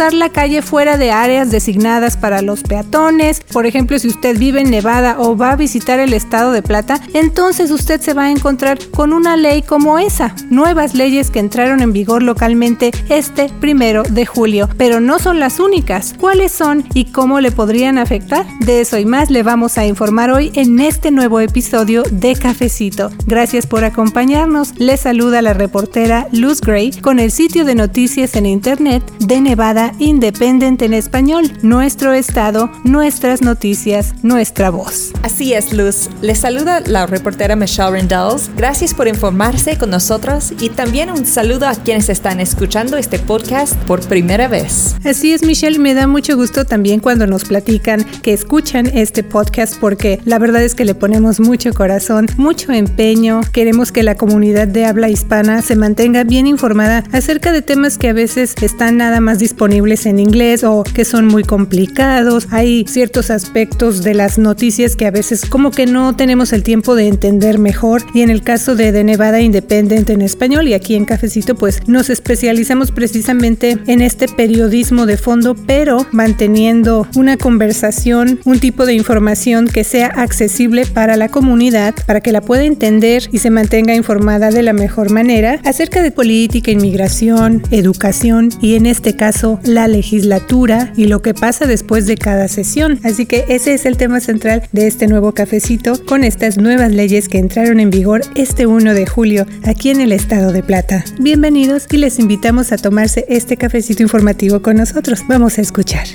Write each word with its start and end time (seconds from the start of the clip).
cruzar 0.00 0.14
la 0.14 0.30
calle 0.30 0.62
fuera 0.62 0.96
de 0.96 1.10
áreas 1.10 1.50
designadas 1.50 2.16
para 2.16 2.40
los 2.40 2.62
peatones. 2.62 3.40
Por 3.52 3.66
ejemplo, 3.66 3.98
si 3.98 4.08
usted 4.08 4.38
vive 4.38 4.62
en 4.62 4.70
Nevada 4.70 5.16
o 5.18 5.36
va 5.36 5.50
a 5.50 5.56
visitar 5.56 6.00
el 6.00 6.14
estado 6.14 6.52
de 6.52 6.62
Plata, 6.62 7.02
entonces 7.12 7.70
usted 7.70 8.00
se 8.00 8.14
va 8.14 8.24
a 8.24 8.30
encontrar 8.30 8.78
con 8.92 9.12
una 9.12 9.36
ley 9.36 9.60
como 9.60 9.98
esa. 9.98 10.34
Nuevas 10.48 10.94
leyes 10.94 11.30
que 11.30 11.38
entraron 11.38 11.82
en 11.82 11.92
vigor 11.92 12.22
localmente 12.22 12.92
este 13.10 13.50
primero 13.60 14.02
de 14.04 14.24
julio. 14.24 14.70
Pero 14.78 15.00
no 15.00 15.18
son 15.18 15.38
las 15.38 15.60
únicas. 15.60 16.14
¿Cuáles 16.18 16.50
son 16.50 16.82
y 16.94 17.12
cómo 17.12 17.40
le 17.40 17.52
podrían 17.52 17.98
afectar? 17.98 18.46
De 18.60 18.80
eso 18.80 18.96
y 18.96 19.04
más 19.04 19.28
le 19.28 19.42
vamos 19.42 19.76
a 19.76 19.84
informar 19.84 20.30
hoy 20.30 20.50
en 20.54 20.80
este 20.80 21.10
nuevo 21.10 21.40
episodio 21.40 22.04
de 22.10 22.36
Cafecito. 22.36 23.10
Gracias 23.26 23.66
por 23.66 23.84
acompañarnos. 23.84 24.78
Le 24.78 24.96
saluda 24.96 25.42
la 25.42 25.52
reportera 25.52 26.26
Luz 26.32 26.62
Gray 26.62 26.90
con 26.90 27.18
el 27.18 27.30
sitio 27.30 27.66
de 27.66 27.74
noticias 27.74 28.34
en 28.34 28.46
internet 28.46 29.02
de 29.18 29.42
Nevada 29.42 29.89
Independent 29.98 30.82
en 30.82 30.94
español. 30.94 31.50
Nuestro 31.62 32.12
estado, 32.12 32.70
nuestras 32.84 33.42
noticias, 33.42 34.14
nuestra 34.22 34.70
voz. 34.70 35.12
Así 35.22 35.54
es, 35.54 35.72
Luz. 35.72 36.10
Le 36.20 36.34
saluda 36.34 36.80
la 36.86 37.06
reportera 37.06 37.56
Michelle 37.56 37.90
Rendells. 37.90 38.50
Gracias 38.56 38.94
por 38.94 39.08
informarse 39.08 39.78
con 39.78 39.90
nosotros 39.90 40.52
y 40.60 40.68
también 40.68 41.10
un 41.10 41.24
saludo 41.24 41.66
a 41.66 41.74
quienes 41.74 42.08
están 42.08 42.40
escuchando 42.40 42.96
este 42.96 43.18
podcast 43.18 43.74
por 43.84 44.00
primera 44.06 44.46
vez. 44.48 44.94
Así 45.04 45.32
es, 45.32 45.42
Michelle. 45.42 45.78
Me 45.78 45.94
da 45.94 46.06
mucho 46.06 46.36
gusto 46.36 46.64
también 46.64 47.00
cuando 47.00 47.26
nos 47.26 47.44
platican 47.44 48.04
que 48.22 48.32
escuchan 48.32 48.86
este 48.94 49.24
podcast 49.24 49.76
porque 49.80 50.20
la 50.24 50.38
verdad 50.38 50.62
es 50.62 50.74
que 50.74 50.84
le 50.84 50.94
ponemos 50.94 51.40
mucho 51.40 51.72
corazón, 51.72 52.26
mucho 52.36 52.72
empeño. 52.72 53.40
Queremos 53.52 53.92
que 53.92 54.02
la 54.02 54.14
comunidad 54.14 54.68
de 54.68 54.84
habla 54.84 55.08
hispana 55.08 55.62
se 55.62 55.74
mantenga 55.74 56.24
bien 56.24 56.46
informada 56.46 57.02
acerca 57.12 57.50
de 57.50 57.62
temas 57.62 57.98
que 57.98 58.08
a 58.08 58.12
veces 58.12 58.54
están 58.60 58.98
nada 58.98 59.20
más 59.20 59.38
disponibles 59.38 59.79
en 59.80 60.18
inglés 60.18 60.62
o 60.62 60.84
que 60.84 61.06
son 61.06 61.26
muy 61.26 61.42
complicados. 61.42 62.48
Hay 62.50 62.84
ciertos 62.86 63.30
aspectos 63.30 64.02
de 64.02 64.12
las 64.12 64.36
noticias 64.36 64.94
que 64.94 65.06
a 65.06 65.10
veces 65.10 65.46
como 65.46 65.70
que 65.70 65.86
no 65.86 66.14
tenemos 66.14 66.52
el 66.52 66.62
tiempo 66.62 66.94
de 66.94 67.08
entender 67.08 67.58
mejor 67.58 68.02
y 68.12 68.20
en 68.20 68.28
el 68.28 68.42
caso 68.42 68.76
de, 68.76 68.92
de 68.92 69.04
Nevada 69.04 69.40
Independent 69.40 70.10
en 70.10 70.20
español 70.20 70.68
y 70.68 70.74
aquí 70.74 70.96
en 70.96 71.06
Cafecito 71.06 71.54
pues 71.54 71.80
nos 71.88 72.10
especializamos 72.10 72.92
precisamente 72.92 73.78
en 73.86 74.02
este 74.02 74.28
periodismo 74.28 75.06
de 75.06 75.16
fondo 75.16 75.56
pero 75.66 76.06
manteniendo 76.12 77.08
una 77.16 77.38
conversación, 77.38 78.38
un 78.44 78.60
tipo 78.60 78.84
de 78.84 78.92
información 78.92 79.66
que 79.66 79.82
sea 79.82 80.08
accesible 80.08 80.84
para 80.84 81.16
la 81.16 81.30
comunidad, 81.30 81.94
para 82.06 82.20
que 82.20 82.32
la 82.32 82.42
pueda 82.42 82.64
entender 82.64 83.22
y 83.32 83.38
se 83.38 83.48
mantenga 83.48 83.94
informada 83.94 84.50
de 84.50 84.62
la 84.62 84.74
mejor 84.74 85.10
manera 85.10 85.58
acerca 85.64 86.02
de 86.02 86.10
política, 86.10 86.70
inmigración, 86.70 87.62
educación 87.70 88.50
y 88.60 88.74
en 88.74 88.84
este 88.84 89.16
caso 89.16 89.58
la 89.64 89.88
legislatura 89.88 90.92
y 90.96 91.06
lo 91.06 91.22
que 91.22 91.34
pasa 91.34 91.66
después 91.66 92.06
de 92.06 92.16
cada 92.16 92.48
sesión. 92.48 93.00
Así 93.04 93.26
que 93.26 93.44
ese 93.48 93.74
es 93.74 93.86
el 93.86 93.96
tema 93.96 94.20
central 94.20 94.62
de 94.72 94.86
este 94.86 95.06
nuevo 95.06 95.32
cafecito 95.32 95.94
con 96.04 96.24
estas 96.24 96.58
nuevas 96.58 96.92
leyes 96.92 97.28
que 97.28 97.38
entraron 97.38 97.80
en 97.80 97.90
vigor 97.90 98.22
este 98.34 98.66
1 98.66 98.94
de 98.94 99.06
julio 99.06 99.46
aquí 99.64 99.90
en 99.90 100.00
el 100.00 100.12
estado 100.12 100.52
de 100.52 100.62
Plata. 100.62 101.04
Bienvenidos 101.18 101.86
y 101.90 101.98
les 101.98 102.18
invitamos 102.18 102.72
a 102.72 102.76
tomarse 102.76 103.26
este 103.28 103.56
cafecito 103.56 104.02
informativo 104.02 104.62
con 104.62 104.76
nosotros. 104.76 105.22
Vamos 105.28 105.58
a 105.58 105.62
escuchar. 105.62 106.06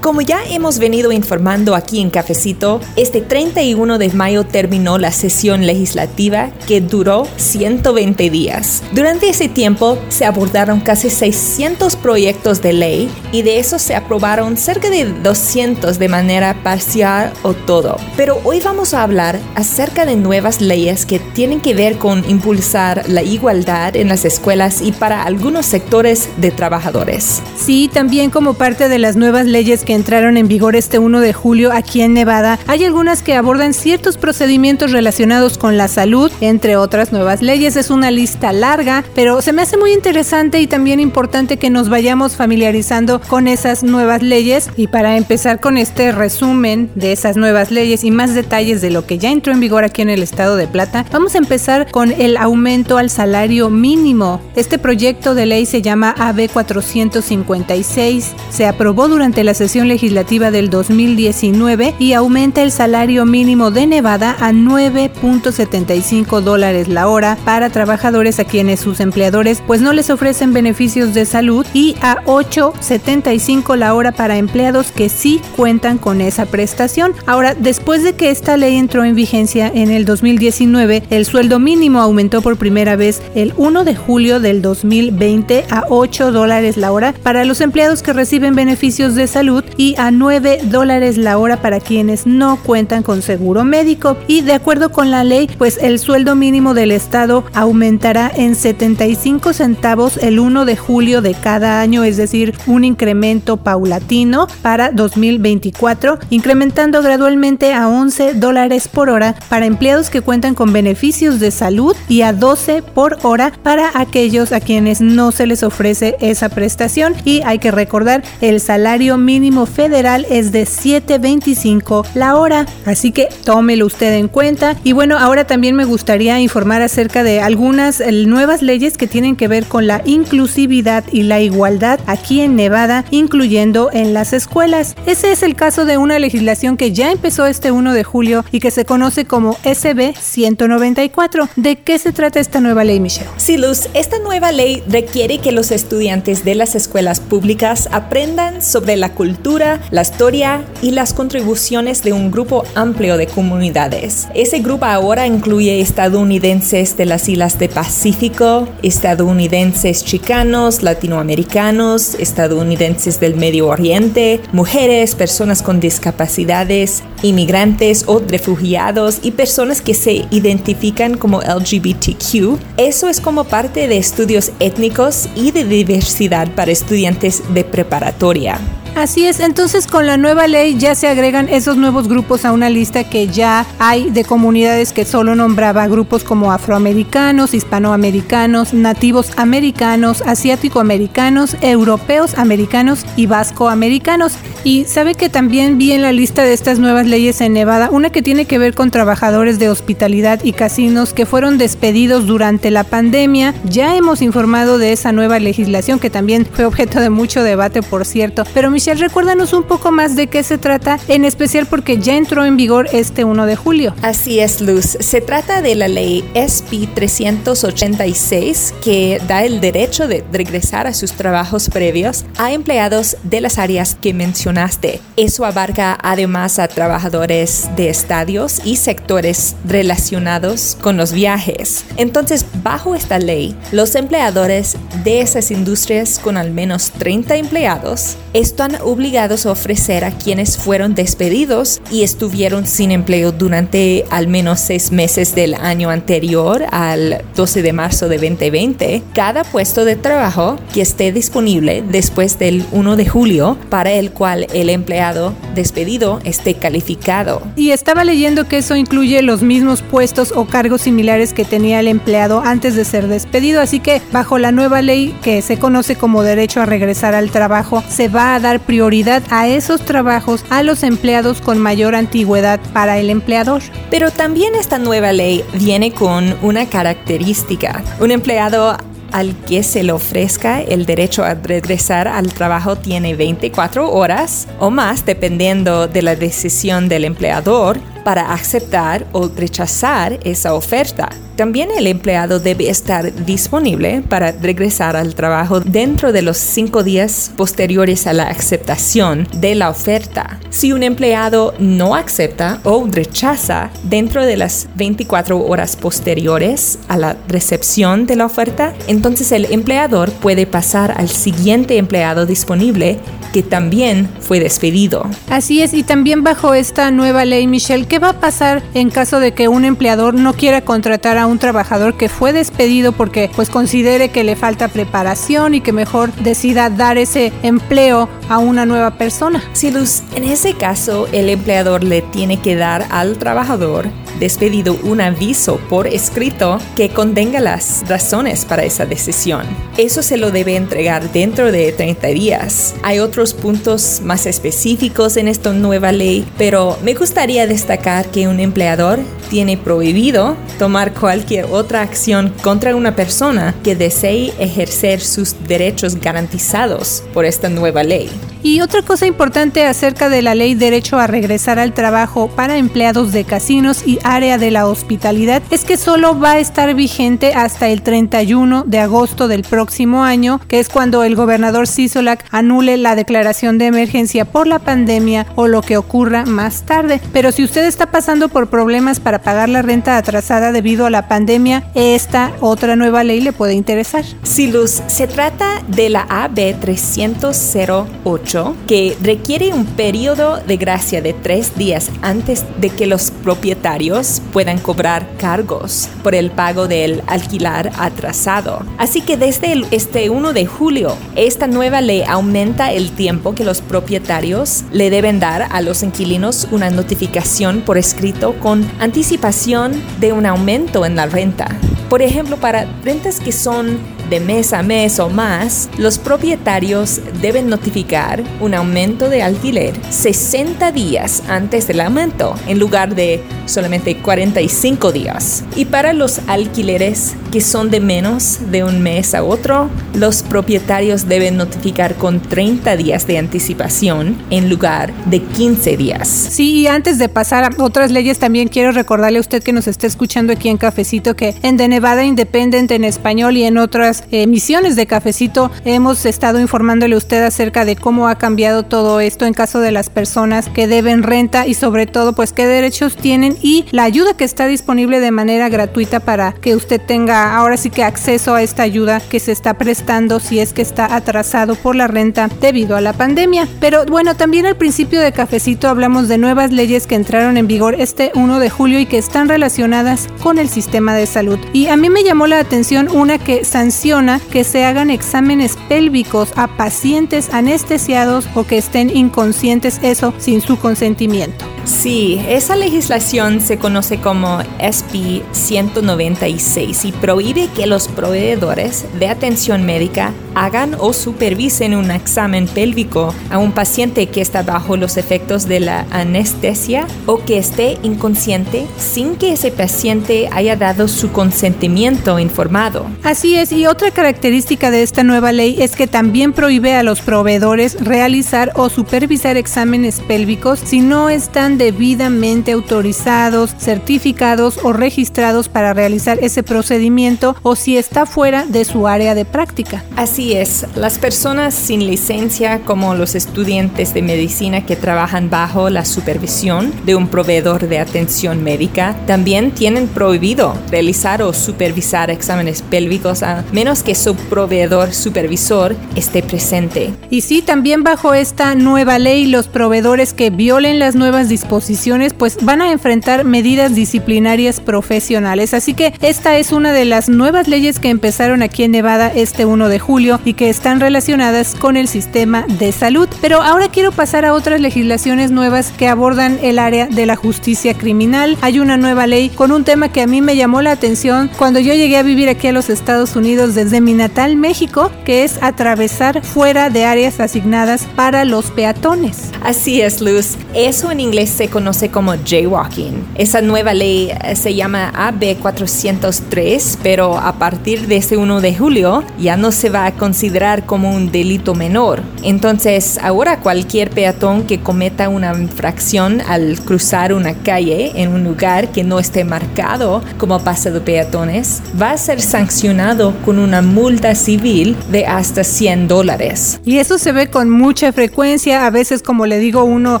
Como 0.00 0.22
ya 0.22 0.40
hemos 0.48 0.78
venido 0.78 1.12
informando 1.12 1.74
aquí 1.74 2.00
en 2.00 2.08
Cafecito, 2.08 2.80
este 2.96 3.20
31 3.20 3.98
de 3.98 4.08
mayo 4.08 4.44
terminó 4.44 4.96
la 4.96 5.12
sesión 5.12 5.66
legislativa 5.66 6.48
que 6.66 6.80
duró 6.80 7.26
120 7.36 8.30
días. 8.30 8.82
Durante 8.92 9.28
ese 9.28 9.50
tiempo 9.50 9.98
se 10.08 10.24
abordaron 10.24 10.80
casi 10.80 11.10
600 11.10 11.96
proyectos 11.96 12.62
de 12.62 12.72
ley 12.72 13.10
y 13.30 13.42
de 13.42 13.58
esos 13.58 13.82
se 13.82 13.94
aprobaron 13.94 14.56
cerca 14.56 14.88
de 14.88 15.04
200 15.04 15.98
de 15.98 16.08
manera 16.08 16.56
parcial 16.62 17.34
o 17.42 17.52
todo. 17.52 17.98
Pero 18.16 18.40
hoy 18.44 18.60
vamos 18.60 18.94
a 18.94 19.02
hablar 19.02 19.38
acerca 19.54 20.06
de 20.06 20.16
nuevas 20.16 20.62
leyes 20.62 21.04
que 21.04 21.18
tienen 21.18 21.60
que 21.60 21.74
ver 21.74 21.98
con 21.98 22.28
impulsar 22.30 23.04
la 23.06 23.22
igualdad 23.22 23.94
en 23.96 24.08
las 24.08 24.24
escuelas 24.24 24.80
y 24.80 24.92
para 24.92 25.24
algunos 25.24 25.66
sectores 25.66 26.30
de 26.38 26.50
trabajadores. 26.50 27.42
Sí, 27.54 27.90
también 27.92 28.30
como 28.30 28.54
parte 28.54 28.88
de 28.88 28.98
las 28.98 29.16
nuevas 29.16 29.44
leyes 29.44 29.84
que 29.84 29.89
entraron 29.94 30.36
en 30.36 30.48
vigor 30.48 30.76
este 30.76 30.98
1 30.98 31.20
de 31.20 31.32
julio 31.32 31.70
aquí 31.72 32.00
en 32.02 32.14
Nevada, 32.14 32.58
hay 32.66 32.84
algunas 32.84 33.22
que 33.22 33.34
abordan 33.34 33.74
ciertos 33.74 34.16
procedimientos 34.16 34.92
relacionados 34.92 35.58
con 35.58 35.76
la 35.76 35.88
salud, 35.88 36.30
entre 36.40 36.76
otras 36.76 37.12
nuevas 37.12 37.42
leyes. 37.42 37.76
Es 37.76 37.90
una 37.90 38.10
lista 38.10 38.52
larga, 38.52 39.04
pero 39.14 39.40
se 39.42 39.52
me 39.52 39.62
hace 39.62 39.76
muy 39.76 39.92
interesante 39.92 40.60
y 40.60 40.66
también 40.66 41.00
importante 41.00 41.56
que 41.56 41.70
nos 41.70 41.88
vayamos 41.88 42.36
familiarizando 42.36 43.20
con 43.20 43.48
esas 43.48 43.82
nuevas 43.82 44.22
leyes. 44.22 44.68
Y 44.76 44.86
para 44.86 45.16
empezar 45.16 45.60
con 45.60 45.76
este 45.76 46.12
resumen 46.12 46.90
de 46.94 47.12
esas 47.12 47.36
nuevas 47.36 47.70
leyes 47.70 48.04
y 48.04 48.10
más 48.10 48.34
detalles 48.34 48.80
de 48.80 48.90
lo 48.90 49.06
que 49.06 49.18
ya 49.18 49.30
entró 49.30 49.52
en 49.52 49.60
vigor 49.60 49.84
aquí 49.84 50.02
en 50.02 50.10
el 50.10 50.22
estado 50.22 50.56
de 50.56 50.68
Plata, 50.68 51.04
vamos 51.10 51.34
a 51.34 51.38
empezar 51.38 51.90
con 51.90 52.12
el 52.12 52.36
aumento 52.36 52.98
al 52.98 53.10
salario 53.10 53.70
mínimo. 53.70 54.40
Este 54.56 54.78
proyecto 54.78 55.34
de 55.34 55.46
ley 55.46 55.66
se 55.66 55.82
llama 55.82 56.14
AB 56.18 56.48
456. 56.52 58.32
Se 58.50 58.66
aprobó 58.66 59.08
durante 59.08 59.44
la 59.44 59.54
sesión 59.54 59.79
legislativa 59.88 60.50
del 60.50 60.70
2019 60.70 61.94
y 61.98 62.12
aumenta 62.12 62.62
el 62.62 62.72
salario 62.72 63.26
mínimo 63.26 63.70
de 63.70 63.86
Nevada 63.86 64.36
a 64.40 64.52
9.75 64.52 66.40
dólares 66.40 66.88
la 66.88 67.08
hora 67.08 67.36
para 67.44 67.70
trabajadores 67.70 68.38
a 68.38 68.44
quienes 68.44 68.80
sus 68.80 69.00
empleadores 69.00 69.62
pues 69.66 69.80
no 69.80 69.92
les 69.92 70.10
ofrecen 70.10 70.52
beneficios 70.52 71.14
de 71.14 71.24
salud 71.24 71.66
y 71.74 71.96
a 72.02 72.22
8.75 72.24 73.76
la 73.76 73.94
hora 73.94 74.12
para 74.12 74.36
empleados 74.36 74.92
que 74.92 75.08
sí 75.08 75.40
cuentan 75.56 75.98
con 75.98 76.20
esa 76.20 76.46
prestación. 76.46 77.14
Ahora, 77.26 77.54
después 77.54 78.02
de 78.02 78.14
que 78.14 78.30
esta 78.30 78.56
ley 78.56 78.76
entró 78.76 79.04
en 79.04 79.14
vigencia 79.14 79.70
en 79.74 79.90
el 79.90 80.04
2019, 80.04 81.04
el 81.10 81.24
sueldo 81.24 81.58
mínimo 81.58 82.00
aumentó 82.00 82.42
por 82.42 82.56
primera 82.56 82.96
vez 82.96 83.22
el 83.34 83.54
1 83.56 83.84
de 83.84 83.96
julio 83.96 84.40
del 84.40 84.62
2020 84.62 85.66
a 85.70 85.84
8 85.88 86.32
dólares 86.32 86.76
la 86.76 86.92
hora 86.92 87.14
para 87.22 87.44
los 87.44 87.60
empleados 87.60 88.02
que 88.02 88.12
reciben 88.12 88.54
beneficios 88.54 89.14
de 89.14 89.26
salud 89.26 89.64
y 89.76 89.94
a 89.98 90.10
9 90.10 90.60
dólares 90.64 91.16
la 91.16 91.38
hora 91.38 91.60
para 91.60 91.80
quienes 91.80 92.26
no 92.26 92.56
cuentan 92.62 93.02
con 93.02 93.22
seguro 93.22 93.64
médico. 93.64 94.16
Y 94.26 94.42
de 94.42 94.54
acuerdo 94.54 94.90
con 94.90 95.10
la 95.10 95.24
ley, 95.24 95.48
pues 95.58 95.78
el 95.80 95.98
sueldo 95.98 96.34
mínimo 96.34 96.74
del 96.74 96.92
estado 96.92 97.44
aumentará 97.54 98.30
en 98.34 98.54
75 98.54 99.52
centavos 99.52 100.16
el 100.18 100.38
1 100.38 100.64
de 100.64 100.76
julio 100.76 101.22
de 101.22 101.34
cada 101.34 101.80
año, 101.80 102.04
es 102.04 102.16
decir, 102.16 102.54
un 102.66 102.84
incremento 102.84 103.56
paulatino 103.58 104.46
para 104.62 104.90
2024, 104.90 106.18
incrementando 106.30 107.02
gradualmente 107.02 107.72
a 107.72 107.88
11 107.88 108.34
dólares 108.34 108.88
por 108.88 109.10
hora 109.10 109.34
para 109.48 109.66
empleados 109.66 110.10
que 110.10 110.20
cuentan 110.20 110.54
con 110.54 110.72
beneficios 110.72 111.40
de 111.40 111.50
salud 111.50 111.96
y 112.08 112.22
a 112.22 112.32
12 112.32 112.82
por 112.82 113.18
hora 113.22 113.52
para 113.62 113.90
aquellos 113.94 114.52
a 114.52 114.60
quienes 114.60 115.00
no 115.00 115.32
se 115.32 115.46
les 115.46 115.62
ofrece 115.62 116.16
esa 116.20 116.48
prestación. 116.48 117.14
Y 117.24 117.42
hay 117.42 117.58
que 117.58 117.70
recordar, 117.70 118.22
el 118.40 118.60
salario 118.60 119.16
mínimo 119.18 119.59
federal 119.66 120.26
es 120.30 120.52
de 120.52 120.64
7.25 120.64 122.06
la 122.14 122.36
hora, 122.36 122.66
así 122.86 123.12
que 123.12 123.28
tómelo 123.44 123.86
usted 123.86 124.14
en 124.14 124.28
cuenta. 124.28 124.76
Y 124.84 124.92
bueno, 124.92 125.18
ahora 125.18 125.46
también 125.46 125.76
me 125.76 125.84
gustaría 125.84 126.40
informar 126.40 126.82
acerca 126.82 127.22
de 127.22 127.40
algunas 127.40 128.00
eh, 128.00 128.12
nuevas 128.26 128.62
leyes 128.62 128.96
que 128.96 129.06
tienen 129.06 129.36
que 129.36 129.48
ver 129.48 129.66
con 129.66 129.86
la 129.86 130.02
inclusividad 130.04 131.04
y 131.12 131.22
la 131.22 131.40
igualdad 131.40 132.00
aquí 132.06 132.40
en 132.40 132.56
Nevada, 132.56 133.04
incluyendo 133.10 133.90
en 133.92 134.14
las 134.14 134.32
escuelas. 134.32 134.94
Ese 135.06 135.32
es 135.32 135.42
el 135.42 135.54
caso 135.54 135.84
de 135.84 135.96
una 135.96 136.18
legislación 136.18 136.76
que 136.76 136.92
ya 136.92 137.10
empezó 137.10 137.46
este 137.46 137.70
1 137.70 137.92
de 137.92 138.04
julio 138.04 138.44
y 138.52 138.60
que 138.60 138.70
se 138.70 138.84
conoce 138.84 139.24
como 139.24 139.56
SB 139.64 140.14
194. 140.18 141.48
¿De 141.56 141.76
qué 141.76 141.98
se 141.98 142.12
trata 142.12 142.40
esta 142.40 142.60
nueva 142.60 142.84
ley, 142.84 143.00
Michelle? 143.00 143.30
Sí, 143.36 143.56
Luz, 143.56 143.88
esta 143.94 144.18
nueva 144.18 144.52
ley 144.52 144.82
requiere 144.88 145.38
que 145.38 145.52
los 145.52 145.70
estudiantes 145.70 146.44
de 146.44 146.54
las 146.54 146.74
escuelas 146.74 147.20
públicas 147.20 147.88
aprendan 147.92 148.62
sobre 148.62 148.96
la 148.96 149.12
cultura, 149.14 149.49
la 149.58 150.02
historia 150.02 150.64
y 150.80 150.92
las 150.92 151.12
contribuciones 151.12 152.04
de 152.04 152.12
un 152.12 152.30
grupo 152.30 152.64
amplio 152.76 153.16
de 153.16 153.26
comunidades. 153.26 154.28
Ese 154.32 154.60
grupo 154.60 154.84
ahora 154.84 155.26
incluye 155.26 155.80
estadounidenses 155.80 156.96
de 156.96 157.06
las 157.06 157.28
islas 157.28 157.58
de 157.58 157.68
Pacífico, 157.68 158.68
estadounidenses 158.82 160.04
chicanos, 160.04 160.82
latinoamericanos, 160.82 162.14
estadounidenses 162.14 163.18
del 163.18 163.34
Medio 163.34 163.66
Oriente, 163.68 164.40
mujeres, 164.52 165.16
personas 165.16 165.62
con 165.62 165.80
discapacidades, 165.80 167.02
inmigrantes 167.22 168.04
o 168.06 168.20
refugiados 168.20 169.18
y 169.22 169.32
personas 169.32 169.80
que 169.80 169.94
se 169.94 170.26
identifican 170.30 171.16
como 171.16 171.40
LGBTQ. 171.40 172.58
Eso 172.76 173.08
es 173.08 173.20
como 173.20 173.44
parte 173.44 173.88
de 173.88 173.98
estudios 173.98 174.52
étnicos 174.60 175.28
y 175.34 175.50
de 175.50 175.64
diversidad 175.64 176.48
para 176.54 176.70
estudiantes 176.70 177.42
de 177.52 177.64
preparatoria. 177.64 178.60
Así 178.96 179.26
es, 179.26 179.40
entonces 179.40 179.86
con 179.86 180.06
la 180.06 180.16
nueva 180.16 180.46
ley 180.46 180.76
ya 180.76 180.94
se 180.94 181.08
agregan 181.08 181.48
esos 181.48 181.76
nuevos 181.76 182.08
grupos 182.08 182.44
a 182.44 182.52
una 182.52 182.68
lista 182.68 183.04
que 183.04 183.28
ya 183.28 183.64
hay 183.78 184.10
de 184.10 184.24
comunidades 184.24 184.92
que 184.92 185.04
solo 185.04 185.34
nombraba 185.34 185.86
grupos 185.88 186.24
como 186.24 186.52
afroamericanos, 186.52 187.54
hispanoamericanos, 187.54 188.74
nativos 188.74 189.30
americanos, 189.36 190.22
asiático-americanos, 190.26 191.56
europeos 191.62 192.36
americanos 192.36 193.06
y 193.16 193.26
vascoamericanos. 193.26 194.34
Y 194.64 194.84
sabe 194.84 195.14
que 195.14 195.30
también 195.30 195.78
vi 195.78 195.92
en 195.92 196.02
la 196.02 196.12
lista 196.12 196.42
de 196.42 196.52
estas 196.52 196.78
nuevas 196.78 197.06
leyes 197.06 197.40
en 197.40 197.54
Nevada 197.54 197.88
una 197.90 198.10
que 198.10 198.22
tiene 198.22 198.44
que 198.44 198.58
ver 198.58 198.74
con 198.74 198.90
trabajadores 198.90 199.58
de 199.58 199.70
hospitalidad 199.70 200.40
y 200.44 200.52
casinos 200.52 201.14
que 201.14 201.24
fueron 201.24 201.56
despedidos 201.56 202.26
durante 202.26 202.70
la 202.70 202.84
pandemia. 202.84 203.54
Ya 203.64 203.96
hemos 203.96 204.20
informado 204.20 204.76
de 204.76 204.92
esa 204.92 205.12
nueva 205.12 205.38
legislación 205.38 205.98
que 205.98 206.10
también 206.10 206.44
fue 206.44 206.66
objeto 206.66 207.00
de 207.00 207.08
mucho 207.08 207.42
debate, 207.42 207.82
por 207.82 208.04
cierto. 208.04 208.44
Pero 208.52 208.70
Michelle, 208.80 208.98
recuérdanos 208.98 209.52
un 209.52 209.64
poco 209.64 209.92
más 209.92 210.16
de 210.16 210.28
qué 210.28 210.42
se 210.42 210.56
trata, 210.56 210.98
en 211.08 211.26
especial 211.26 211.66
porque 211.66 211.98
ya 211.98 212.16
entró 212.16 212.46
en 212.46 212.56
vigor 212.56 212.88
este 212.94 213.24
1 213.24 213.44
de 213.44 213.54
julio. 213.54 213.94
Así 214.00 214.40
es, 214.40 214.62
Luz. 214.62 214.96
Se 215.00 215.20
trata 215.20 215.60
de 215.60 215.74
la 215.74 215.86
ley 215.86 216.24
SB 216.34 216.86
386 216.94 218.72
que 218.82 219.20
da 219.28 219.44
el 219.44 219.60
derecho 219.60 220.08
de 220.08 220.24
regresar 220.32 220.86
a 220.86 220.94
sus 220.94 221.12
trabajos 221.12 221.68
previos 221.68 222.24
a 222.38 222.52
empleados 222.52 223.18
de 223.22 223.42
las 223.42 223.58
áreas 223.58 223.98
que 224.00 224.14
mencionaste. 224.14 225.02
Eso 225.18 225.44
abarca 225.44 225.98
además 226.02 226.58
a 226.58 226.66
trabajadores 226.66 227.68
de 227.76 227.90
estadios 227.90 228.62
y 228.64 228.76
sectores 228.76 229.56
relacionados 229.66 230.78
con 230.80 230.96
los 230.96 231.12
viajes. 231.12 231.84
Entonces, 231.98 232.46
bajo 232.62 232.94
esta 232.94 233.18
ley, 233.18 233.54
los 233.72 233.94
empleadores 233.94 234.78
de 235.04 235.20
esas 235.20 235.50
industrias 235.50 236.18
con 236.18 236.38
al 236.38 236.50
menos 236.50 236.92
30 236.92 237.36
empleados 237.36 238.16
están 238.32 238.69
obligados 238.82 239.46
a 239.46 239.52
ofrecer 239.52 240.04
a 240.04 240.10
quienes 240.10 240.58
fueron 240.58 240.94
despedidos 240.94 241.80
y 241.90 242.02
estuvieron 242.02 242.66
sin 242.66 242.90
empleo 242.90 243.32
durante 243.32 244.04
al 244.10 244.28
menos 244.28 244.60
seis 244.60 244.92
meses 244.92 245.34
del 245.34 245.54
año 245.54 245.90
anterior 245.90 246.64
al 246.70 247.24
12 247.36 247.62
de 247.62 247.72
marzo 247.72 248.08
de 248.08 248.16
2020 248.16 249.02
cada 249.12 249.44
puesto 249.44 249.84
de 249.84 249.96
trabajo 249.96 250.58
que 250.72 250.82
esté 250.82 251.12
disponible 251.12 251.82
después 251.88 252.38
del 252.38 252.64
1 252.72 252.96
de 252.96 253.08
julio 253.08 253.56
para 253.68 253.92
el 253.92 254.10
cual 254.10 254.46
el 254.52 254.70
empleado 254.70 255.34
despedido 255.54 256.20
esté 256.24 256.54
calificado. 256.54 257.42
Y 257.56 257.70
estaba 257.70 258.04
leyendo 258.04 258.46
que 258.46 258.58
eso 258.58 258.76
incluye 258.76 259.22
los 259.22 259.42
mismos 259.42 259.82
puestos 259.82 260.32
o 260.34 260.46
cargos 260.46 260.82
similares 260.82 261.32
que 261.32 261.44
tenía 261.44 261.80
el 261.80 261.88
empleado 261.88 262.42
antes 262.44 262.74
de 262.74 262.84
ser 262.84 263.08
despedido, 263.08 263.60
así 263.60 263.80
que 263.80 264.00
bajo 264.12 264.38
la 264.38 264.52
nueva 264.52 264.82
ley 264.82 265.14
que 265.22 265.42
se 265.42 265.58
conoce 265.58 265.96
como 265.96 266.22
derecho 266.22 266.60
a 266.60 266.66
regresar 266.66 267.14
al 267.14 267.30
trabajo, 267.30 267.82
se 267.88 268.08
va 268.08 268.34
a 268.34 268.40
dar 268.40 268.59
prioridad 268.60 269.22
a 269.30 269.48
esos 269.48 269.82
trabajos 269.82 270.44
a 270.50 270.62
los 270.62 270.82
empleados 270.82 271.40
con 271.40 271.58
mayor 271.58 271.94
antigüedad 271.94 272.60
para 272.72 272.98
el 272.98 273.10
empleador. 273.10 273.62
Pero 273.90 274.10
también 274.10 274.54
esta 274.54 274.78
nueva 274.78 275.12
ley 275.12 275.44
viene 275.54 275.92
con 275.92 276.36
una 276.42 276.66
característica. 276.66 277.82
Un 278.00 278.10
empleado 278.10 278.76
al 279.12 279.34
que 279.46 279.62
se 279.62 279.82
le 279.82 279.92
ofrezca 279.92 280.60
el 280.60 280.86
derecho 280.86 281.24
a 281.24 281.34
regresar 281.34 282.08
al 282.08 282.32
trabajo 282.32 282.76
tiene 282.76 283.14
24 283.14 283.90
horas 283.90 284.46
o 284.58 284.70
más 284.70 285.04
dependiendo 285.04 285.88
de 285.88 286.02
la 286.02 286.16
decisión 286.16 286.88
del 286.88 287.04
empleador 287.04 287.80
para 288.04 288.32
aceptar 288.32 289.06
o 289.12 289.28
rechazar 289.28 290.18
esa 290.24 290.54
oferta. 290.54 291.08
También 291.36 291.70
el 291.74 291.86
empleado 291.86 292.38
debe 292.38 292.68
estar 292.68 293.24
disponible 293.24 294.02
para 294.06 294.32
regresar 294.32 294.94
al 294.94 295.14
trabajo 295.14 295.60
dentro 295.60 296.12
de 296.12 296.20
los 296.20 296.36
cinco 296.36 296.82
días 296.82 297.32
posteriores 297.34 298.06
a 298.06 298.12
la 298.12 298.24
aceptación 298.24 299.26
de 299.36 299.54
la 299.54 299.70
oferta. 299.70 300.38
Si 300.50 300.74
un 300.74 300.82
empleado 300.82 301.54
no 301.58 301.94
acepta 301.94 302.60
o 302.64 302.86
rechaza 302.90 303.70
dentro 303.84 304.26
de 304.26 304.36
las 304.36 304.68
24 304.74 305.38
horas 305.46 305.76
posteriores 305.76 306.78
a 306.88 306.98
la 306.98 307.16
recepción 307.26 308.06
de 308.06 308.16
la 308.16 308.26
oferta, 308.26 308.74
entonces 308.86 309.32
el 309.32 309.46
empleador 309.46 310.12
puede 310.12 310.46
pasar 310.46 310.92
al 310.98 311.08
siguiente 311.08 311.78
empleado 311.78 312.26
disponible 312.26 312.98
que 313.32 313.42
también 313.42 314.08
fue 314.20 314.40
despedido. 314.40 315.06
Así 315.28 315.62
es, 315.62 315.72
y 315.72 315.84
también 315.84 316.22
bajo 316.22 316.52
esta 316.52 316.90
nueva 316.90 317.24
ley, 317.24 317.46
Michelle, 317.46 317.86
¿qué 317.90 317.98
va 317.98 318.10
a 318.10 318.20
pasar 318.20 318.62
en 318.74 318.88
caso 318.88 319.18
de 319.18 319.32
que 319.32 319.48
un 319.48 319.64
empleador 319.64 320.14
no 320.14 320.32
quiera 320.32 320.60
contratar 320.60 321.18
a 321.18 321.26
un 321.26 321.40
trabajador 321.40 321.96
que 321.96 322.08
fue 322.08 322.32
despedido 322.32 322.92
porque 322.92 323.28
pues 323.34 323.50
considere 323.50 324.10
que 324.10 324.22
le 324.22 324.36
falta 324.36 324.68
preparación 324.68 325.54
y 325.54 325.60
que 325.60 325.72
mejor 325.72 326.12
decida 326.14 326.70
dar 326.70 326.98
ese 326.98 327.32
empleo 327.42 328.08
a 328.28 328.38
una 328.38 328.64
nueva 328.64 328.92
persona? 328.92 329.42
Sí, 329.54 329.72
Luz, 329.72 330.02
en 330.14 330.22
ese 330.22 330.54
caso 330.54 331.08
el 331.10 331.28
empleador 331.28 331.82
le 331.82 332.00
tiene 332.00 332.40
que 332.40 332.54
dar 332.54 332.86
al 332.90 333.18
trabajador 333.18 333.88
despedido 334.20 334.76
un 334.84 335.00
aviso 335.00 335.56
por 335.68 335.86
escrito 335.88 336.58
que 336.76 336.90
contenga 336.90 337.40
las 337.40 337.82
razones 337.88 338.44
para 338.44 338.64
esa 338.64 338.84
decisión. 338.84 339.46
Eso 339.78 340.02
se 340.02 340.18
lo 340.18 340.30
debe 340.30 340.56
entregar 340.56 341.10
dentro 341.10 341.50
de 341.50 341.72
30 341.72 342.06
días. 342.08 342.74
Hay 342.82 342.98
otros 342.98 343.32
puntos 343.32 344.02
más 344.04 344.26
específicos 344.26 345.16
en 345.16 345.26
esta 345.26 345.52
nueva 345.54 345.90
ley, 345.90 346.26
pero 346.36 346.76
me 346.84 346.92
gustaría 346.92 347.46
destacar 347.46 347.79
que 348.12 348.28
un 348.28 348.40
empleador 348.40 348.98
tiene 349.30 349.56
prohibido 349.56 350.36
tomar 350.58 350.92
cualquier 350.92 351.46
otra 351.46 351.82
acción 351.82 352.34
contra 352.42 352.76
una 352.76 352.94
persona 352.94 353.54
que 353.62 353.74
desee 353.74 354.34
ejercer 354.38 355.00
sus 355.00 355.34
derechos 355.46 355.96
garantizados 355.96 357.02
por 357.14 357.24
esta 357.24 357.48
nueva 357.48 357.82
ley. 357.82 358.10
Y 358.42 358.62
otra 358.62 358.80
cosa 358.80 359.06
importante 359.06 359.66
acerca 359.66 360.08
de 360.08 360.22
la 360.22 360.34
ley 360.34 360.54
derecho 360.54 360.98
a 360.98 361.06
regresar 361.06 361.58
al 361.58 361.74
trabajo 361.74 362.28
para 362.28 362.56
empleados 362.56 363.12
de 363.12 363.24
casinos 363.24 363.82
y 363.86 363.98
área 364.02 364.38
de 364.38 364.50
la 364.50 364.66
hospitalidad 364.66 365.42
es 365.50 365.64
que 365.64 365.76
solo 365.76 366.18
va 366.18 366.32
a 366.32 366.38
estar 366.38 366.74
vigente 366.74 367.34
hasta 367.34 367.68
el 367.68 367.82
31 367.82 368.64
de 368.66 368.78
agosto 368.78 369.28
del 369.28 369.42
próximo 369.42 370.04
año, 370.04 370.40
que 370.48 370.58
es 370.58 370.70
cuando 370.70 371.04
el 371.04 371.16
gobernador 371.16 371.66
Sisolak 371.66 372.24
anule 372.30 372.78
la 372.78 372.94
declaración 372.94 373.58
de 373.58 373.66
emergencia 373.66 374.24
por 374.24 374.46
la 374.46 374.58
pandemia 374.58 375.26
o 375.36 375.46
lo 375.46 375.60
que 375.60 375.76
ocurra 375.76 376.24
más 376.24 376.62
tarde. 376.62 377.00
Pero 377.12 377.32
si 377.32 377.44
usted 377.44 377.66
está 377.70 377.86
pasando 377.86 378.28
por 378.28 378.48
problemas 378.48 378.98
para 378.98 379.22
pagar 379.22 379.48
la 379.48 379.62
renta 379.62 379.96
atrasada 379.96 380.50
debido 380.50 380.86
a 380.86 380.90
la 380.90 381.06
pandemia, 381.06 381.70
esta 381.74 382.32
otra 382.40 382.74
nueva 382.74 383.04
ley 383.04 383.20
le 383.20 383.32
puede 383.32 383.54
interesar. 383.54 384.04
Sí, 384.24 384.48
Luz, 384.48 384.82
se 384.88 385.06
trata 385.06 385.62
de 385.68 385.88
la 385.88 386.02
AB 386.08 386.58
308 386.60 388.56
que 388.66 388.96
requiere 389.00 389.52
un 389.52 389.66
periodo 389.66 390.38
de 390.38 390.56
gracia 390.56 391.00
de 391.00 391.12
tres 391.12 391.56
días 391.56 391.90
antes 392.02 392.44
de 392.58 392.70
que 392.70 392.86
los 392.86 393.12
propietarios 393.12 394.20
puedan 394.32 394.58
cobrar 394.58 395.06
cargos 395.16 395.88
por 396.02 396.16
el 396.16 396.32
pago 396.32 396.66
del 396.66 397.02
alquilar 397.06 397.70
atrasado. 397.78 398.64
Así 398.78 399.00
que 399.00 399.16
desde 399.16 399.52
el, 399.52 399.66
este 399.70 400.10
1 400.10 400.32
de 400.32 400.46
julio, 400.46 400.96
esta 401.14 401.46
nueva 401.46 401.80
ley 401.80 402.02
aumenta 402.02 402.72
el 402.72 402.90
tiempo 402.90 403.34
que 403.34 403.44
los 403.44 403.60
propietarios 403.60 404.64
le 404.72 404.90
deben 404.90 405.20
dar 405.20 405.46
a 405.52 405.60
los 405.60 405.84
inquilinos 405.84 406.48
una 406.50 406.70
notificación 406.70 407.59
por 407.60 407.78
escrito 407.78 408.34
con 408.40 408.68
anticipación 408.78 409.72
de 410.00 410.12
un 410.12 410.26
aumento 410.26 410.84
en 410.84 410.96
la 410.96 411.06
renta. 411.06 411.48
Por 411.88 412.02
ejemplo, 412.02 412.36
para 412.36 412.66
rentas 412.84 413.20
que 413.20 413.32
son 413.32 413.78
de 414.10 414.20
mes 414.20 414.52
a 414.52 414.62
mes 414.62 414.98
o 414.98 415.08
más, 415.08 415.70
los 415.78 415.98
propietarios 415.98 417.00
deben 417.22 417.48
notificar 417.48 418.22
un 418.40 418.54
aumento 418.54 419.08
de 419.08 419.22
alquiler 419.22 419.74
60 419.90 420.72
días 420.72 421.22
antes 421.28 421.66
del 421.68 421.80
aumento, 421.80 422.34
en 422.48 422.58
lugar 422.58 422.94
de 422.94 423.22
solamente 423.46 423.96
45 423.96 424.92
días. 424.92 425.44
Y 425.56 425.66
para 425.66 425.92
los 425.92 426.20
alquileres 426.26 427.14
que 427.30 427.40
son 427.40 427.70
de 427.70 427.80
menos 427.80 428.50
de 428.50 428.64
un 428.64 428.82
mes 428.82 429.14
a 429.14 429.22
otro, 429.22 429.70
los 429.94 430.22
propietarios 430.22 431.06
deben 431.06 431.36
notificar 431.36 431.94
con 431.94 432.20
30 432.20 432.76
días 432.76 433.06
de 433.06 433.18
anticipación 433.18 434.18
en 434.30 434.48
lugar 434.48 434.92
de 435.04 435.22
15 435.22 435.76
días. 435.76 436.08
Sí, 436.08 436.62
y 436.62 436.66
antes 436.66 436.98
de 436.98 437.08
pasar 437.08 437.44
a 437.44 437.62
otras 437.62 437.90
leyes, 437.90 438.18
también 438.18 438.48
quiero 438.48 438.72
recordarle 438.72 439.18
a 439.18 439.20
usted 439.20 439.42
que 439.42 439.52
nos 439.52 439.68
está 439.68 439.86
escuchando 439.86 440.32
aquí 440.32 440.48
en 440.48 440.56
Cafecito 440.56 441.14
que 441.14 441.36
en 441.42 441.56
The 441.56 441.68
Nevada 441.68 442.04
Independent 442.04 442.70
en 442.72 442.84
español 442.84 443.36
y 443.36 443.44
en 443.44 443.58
otras 443.58 443.99
emisiones 444.10 444.76
de 444.76 444.86
Cafecito 444.86 445.50
hemos 445.64 446.06
estado 446.06 446.40
informándole 446.40 446.94
a 446.94 446.98
usted 446.98 447.22
acerca 447.22 447.64
de 447.64 447.76
cómo 447.76 448.08
ha 448.08 448.16
cambiado 448.16 448.62
todo 448.62 449.00
esto 449.00 449.26
en 449.26 449.34
caso 449.34 449.60
de 449.60 449.72
las 449.72 449.90
personas 449.90 450.48
que 450.48 450.66
deben 450.66 451.02
renta 451.02 451.46
y 451.46 451.54
sobre 451.54 451.86
todo 451.86 452.12
pues 452.12 452.32
qué 452.32 452.46
derechos 452.46 452.96
tienen 452.96 453.36
y 453.42 453.66
la 453.70 453.84
ayuda 453.84 454.14
que 454.14 454.24
está 454.24 454.46
disponible 454.46 455.00
de 455.00 455.10
manera 455.10 455.48
gratuita 455.48 456.00
para 456.00 456.32
que 456.32 456.56
usted 456.56 456.80
tenga 456.80 457.36
ahora 457.36 457.56
sí 457.56 457.70
que 457.70 457.84
acceso 457.84 458.34
a 458.34 458.42
esta 458.42 458.62
ayuda 458.62 459.00
que 459.00 459.20
se 459.20 459.32
está 459.32 459.54
prestando 459.54 460.20
si 460.20 460.40
es 460.40 460.52
que 460.52 460.62
está 460.62 460.94
atrasado 460.94 461.54
por 461.54 461.76
la 461.76 461.86
renta 461.86 462.28
debido 462.40 462.76
a 462.76 462.80
la 462.80 462.92
pandemia. 462.92 463.48
Pero 463.60 463.84
bueno, 463.86 464.14
también 464.16 464.46
al 464.46 464.56
principio 464.56 465.00
de 465.00 465.12
Cafecito 465.12 465.68
hablamos 465.68 466.08
de 466.08 466.18
nuevas 466.18 466.52
leyes 466.52 466.86
que 466.86 466.94
entraron 466.94 467.36
en 467.36 467.46
vigor 467.46 467.74
este 467.78 468.12
1 468.14 468.38
de 468.38 468.50
julio 468.50 468.80
y 468.80 468.86
que 468.86 468.98
están 468.98 469.28
relacionadas 469.28 470.08
con 470.22 470.38
el 470.38 470.48
sistema 470.48 470.94
de 470.94 471.06
salud. 471.06 471.38
Y 471.52 471.66
a 471.66 471.76
mí 471.76 471.90
me 471.90 472.04
llamó 472.04 472.26
la 472.26 472.38
atención 472.38 472.88
una 472.88 473.18
que 473.18 473.44
sanciona 473.44 473.89
que 474.30 474.44
se 474.44 474.64
hagan 474.64 474.88
exámenes 474.88 475.56
pélvicos 475.68 476.32
a 476.36 476.46
pacientes 476.46 477.28
anestesiados 477.34 478.28
o 478.36 478.44
que 478.44 478.56
estén 478.56 478.88
inconscientes, 478.96 479.80
eso 479.82 480.14
sin 480.18 480.40
su 480.40 480.56
consentimiento. 480.56 481.44
Sí, 481.64 482.20
esa 482.28 482.56
legislación 482.56 483.40
se 483.40 483.58
conoce 483.58 484.00
como 484.00 484.40
SB 484.58 485.22
196 485.32 486.84
y 486.84 486.92
prohíbe 486.92 487.48
que 487.54 487.66
los 487.66 487.88
proveedores 487.88 488.84
de 488.98 489.08
atención 489.08 489.64
médica 489.64 490.12
hagan 490.34 490.76
o 490.78 490.92
supervisen 490.92 491.74
un 491.74 491.90
examen 491.90 492.46
pélvico 492.46 493.14
a 493.30 493.38
un 493.38 493.52
paciente 493.52 494.06
que 494.06 494.20
está 494.20 494.42
bajo 494.42 494.76
los 494.76 494.96
efectos 494.96 495.46
de 495.46 495.60
la 495.60 495.86
anestesia 495.90 496.86
o 497.06 497.18
que 497.18 497.38
esté 497.38 497.78
inconsciente 497.82 498.66
sin 498.78 499.16
que 499.16 499.32
ese 499.32 499.50
paciente 499.50 500.28
haya 500.32 500.56
dado 500.56 500.88
su 500.88 501.12
consentimiento 501.12 502.18
informado. 502.18 502.86
Así 503.02 503.36
es, 503.36 503.52
y 503.52 503.66
otra 503.66 503.90
característica 503.90 504.70
de 504.70 504.82
esta 504.82 505.02
nueva 505.02 505.32
ley 505.32 505.56
es 505.60 505.76
que 505.76 505.86
también 505.86 506.32
prohíbe 506.32 506.74
a 506.74 506.82
los 506.82 507.00
proveedores 507.00 507.76
realizar 507.80 508.52
o 508.54 508.68
supervisar 508.68 509.36
exámenes 509.36 510.00
pélvicos 510.00 510.60
si 510.64 510.80
no 510.80 511.10
están 511.10 511.49
debidamente 511.58 512.52
autorizados, 512.52 513.54
certificados 513.58 514.58
o 514.62 514.72
registrados 514.72 515.48
para 515.48 515.72
realizar 515.72 516.18
ese 516.22 516.42
procedimiento 516.42 517.36
o 517.42 517.56
si 517.56 517.76
está 517.76 518.06
fuera 518.06 518.44
de 518.46 518.64
su 518.64 518.86
área 518.86 519.14
de 519.14 519.24
práctica. 519.24 519.84
Así 519.96 520.34
es, 520.34 520.66
las 520.74 520.98
personas 520.98 521.54
sin 521.54 521.86
licencia 521.86 522.60
como 522.60 522.94
los 522.94 523.14
estudiantes 523.14 523.94
de 523.94 524.02
medicina 524.02 524.64
que 524.64 524.76
trabajan 524.76 525.30
bajo 525.30 525.70
la 525.70 525.84
supervisión 525.84 526.72
de 526.84 526.94
un 526.94 527.08
proveedor 527.08 527.68
de 527.68 527.78
atención 527.78 528.42
médica 528.42 528.96
también 529.06 529.50
tienen 529.50 529.88
prohibido 529.88 530.54
realizar 530.70 531.22
o 531.22 531.32
supervisar 531.32 532.10
exámenes 532.10 532.62
pélvicos 532.62 533.22
a 533.22 533.44
menos 533.52 533.82
que 533.82 533.94
su 533.94 534.14
proveedor 534.14 534.92
supervisor 534.92 535.76
esté 535.96 536.22
presente. 536.22 536.92
Y 537.10 537.22
sí, 537.22 537.42
también 537.42 537.82
bajo 537.82 538.14
esta 538.14 538.54
nueva 538.54 538.98
ley 538.98 539.26
los 539.26 539.48
proveedores 539.48 540.12
que 540.12 540.30
violen 540.30 540.78
las 540.78 540.94
nuevas 540.94 541.28
disposiciones 541.28 541.39
pues 541.44 542.38
van 542.42 542.62
a 542.62 542.72
enfrentar 542.72 543.24
medidas 543.24 543.74
disciplinarias 543.74 544.60
profesionales. 544.60 545.54
Así 545.54 545.74
que 545.74 545.92
esta 546.00 546.38
es 546.38 546.52
una 546.52 546.72
de 546.72 546.84
las 546.84 547.08
nuevas 547.08 547.48
leyes 547.48 547.78
que 547.78 547.88
empezaron 547.88 548.42
aquí 548.42 548.64
en 548.64 548.72
Nevada 548.72 549.12
este 549.14 549.44
1 549.44 549.68
de 549.68 549.78
julio 549.78 550.20
y 550.24 550.34
que 550.34 550.50
están 550.50 550.80
relacionadas 550.80 551.54
con 551.54 551.76
el 551.76 551.88
sistema 551.88 552.44
de 552.48 552.72
salud. 552.72 553.08
Pero 553.20 553.42
ahora 553.42 553.68
quiero 553.68 553.92
pasar 553.92 554.24
a 554.24 554.34
otras 554.34 554.60
legislaciones 554.60 555.30
nuevas 555.30 555.72
que 555.76 555.88
abordan 555.88 556.38
el 556.42 556.58
área 556.58 556.86
de 556.86 557.06
la 557.06 557.16
justicia 557.16 557.74
criminal. 557.74 558.36
Hay 558.40 558.60
una 558.60 558.76
nueva 558.76 559.06
ley 559.06 559.28
con 559.28 559.52
un 559.52 559.64
tema 559.64 559.90
que 559.90 560.02
a 560.02 560.06
mí 560.06 560.20
me 560.20 560.36
llamó 560.36 560.62
la 560.62 560.72
atención 560.72 561.30
cuando 561.36 561.60
yo 561.60 561.74
llegué 561.74 561.96
a 561.96 562.02
vivir 562.02 562.28
aquí 562.28 562.48
a 562.48 562.52
los 562.52 562.70
Estados 562.70 563.16
Unidos 563.16 563.54
desde 563.54 563.80
mi 563.80 563.94
natal 563.94 564.36
México, 564.36 564.90
que 565.04 565.24
es 565.24 565.42
atravesar 565.42 566.24
fuera 566.24 566.70
de 566.70 566.84
áreas 566.84 567.20
asignadas 567.20 567.86
para 567.96 568.24
los 568.24 568.50
peatones. 568.50 569.30
Así 569.42 569.80
es, 569.80 570.00
Luz. 570.00 570.36
Eso 570.54 570.90
en 570.90 571.00
inglés 571.00 571.29
se 571.30 571.48
conoce 571.48 571.90
como 571.90 572.14
jaywalking. 572.14 573.06
Esa 573.14 573.40
nueva 573.40 573.74
ley 573.74 574.10
eh, 574.10 574.36
se 574.36 574.54
llama 574.54 574.90
AB 574.94 575.36
403, 575.40 576.78
pero 576.82 577.16
a 577.16 577.34
partir 577.34 577.86
de 577.86 577.96
ese 577.96 578.16
1 578.16 578.40
de 578.40 578.54
julio 578.54 579.02
ya 579.18 579.36
no 579.36 579.52
se 579.52 579.70
va 579.70 579.86
a 579.86 579.92
considerar 579.92 580.66
como 580.66 580.94
un 580.94 581.10
delito 581.10 581.54
menor. 581.54 582.02
Entonces, 582.22 582.98
ahora 583.02 583.40
cualquier 583.40 583.90
peatón 583.90 584.46
que 584.46 584.60
cometa 584.60 585.08
una 585.08 585.32
infracción 585.32 586.20
al 586.20 586.58
cruzar 586.60 587.12
una 587.12 587.34
calle 587.34 587.92
en 587.94 588.12
un 588.12 588.24
lugar 588.24 588.72
que 588.72 588.84
no 588.84 588.98
esté 588.98 589.24
marcado 589.24 590.02
como 590.18 590.40
paso 590.40 590.70
de 590.70 590.80
peatones 590.80 591.62
va 591.80 591.92
a 591.92 591.98
ser 591.98 592.20
sancionado 592.20 593.14
con 593.24 593.38
una 593.38 593.62
multa 593.62 594.14
civil 594.14 594.76
de 594.90 595.06
hasta 595.06 595.44
100 595.44 595.88
dólares. 595.88 596.60
Y 596.64 596.78
eso 596.78 596.98
se 596.98 597.12
ve 597.12 597.28
con 597.28 597.50
mucha 597.50 597.92
frecuencia. 597.92 598.66
A 598.66 598.70
veces, 598.70 599.02
como 599.02 599.26
le 599.26 599.38
digo, 599.38 599.64
uno 599.64 600.00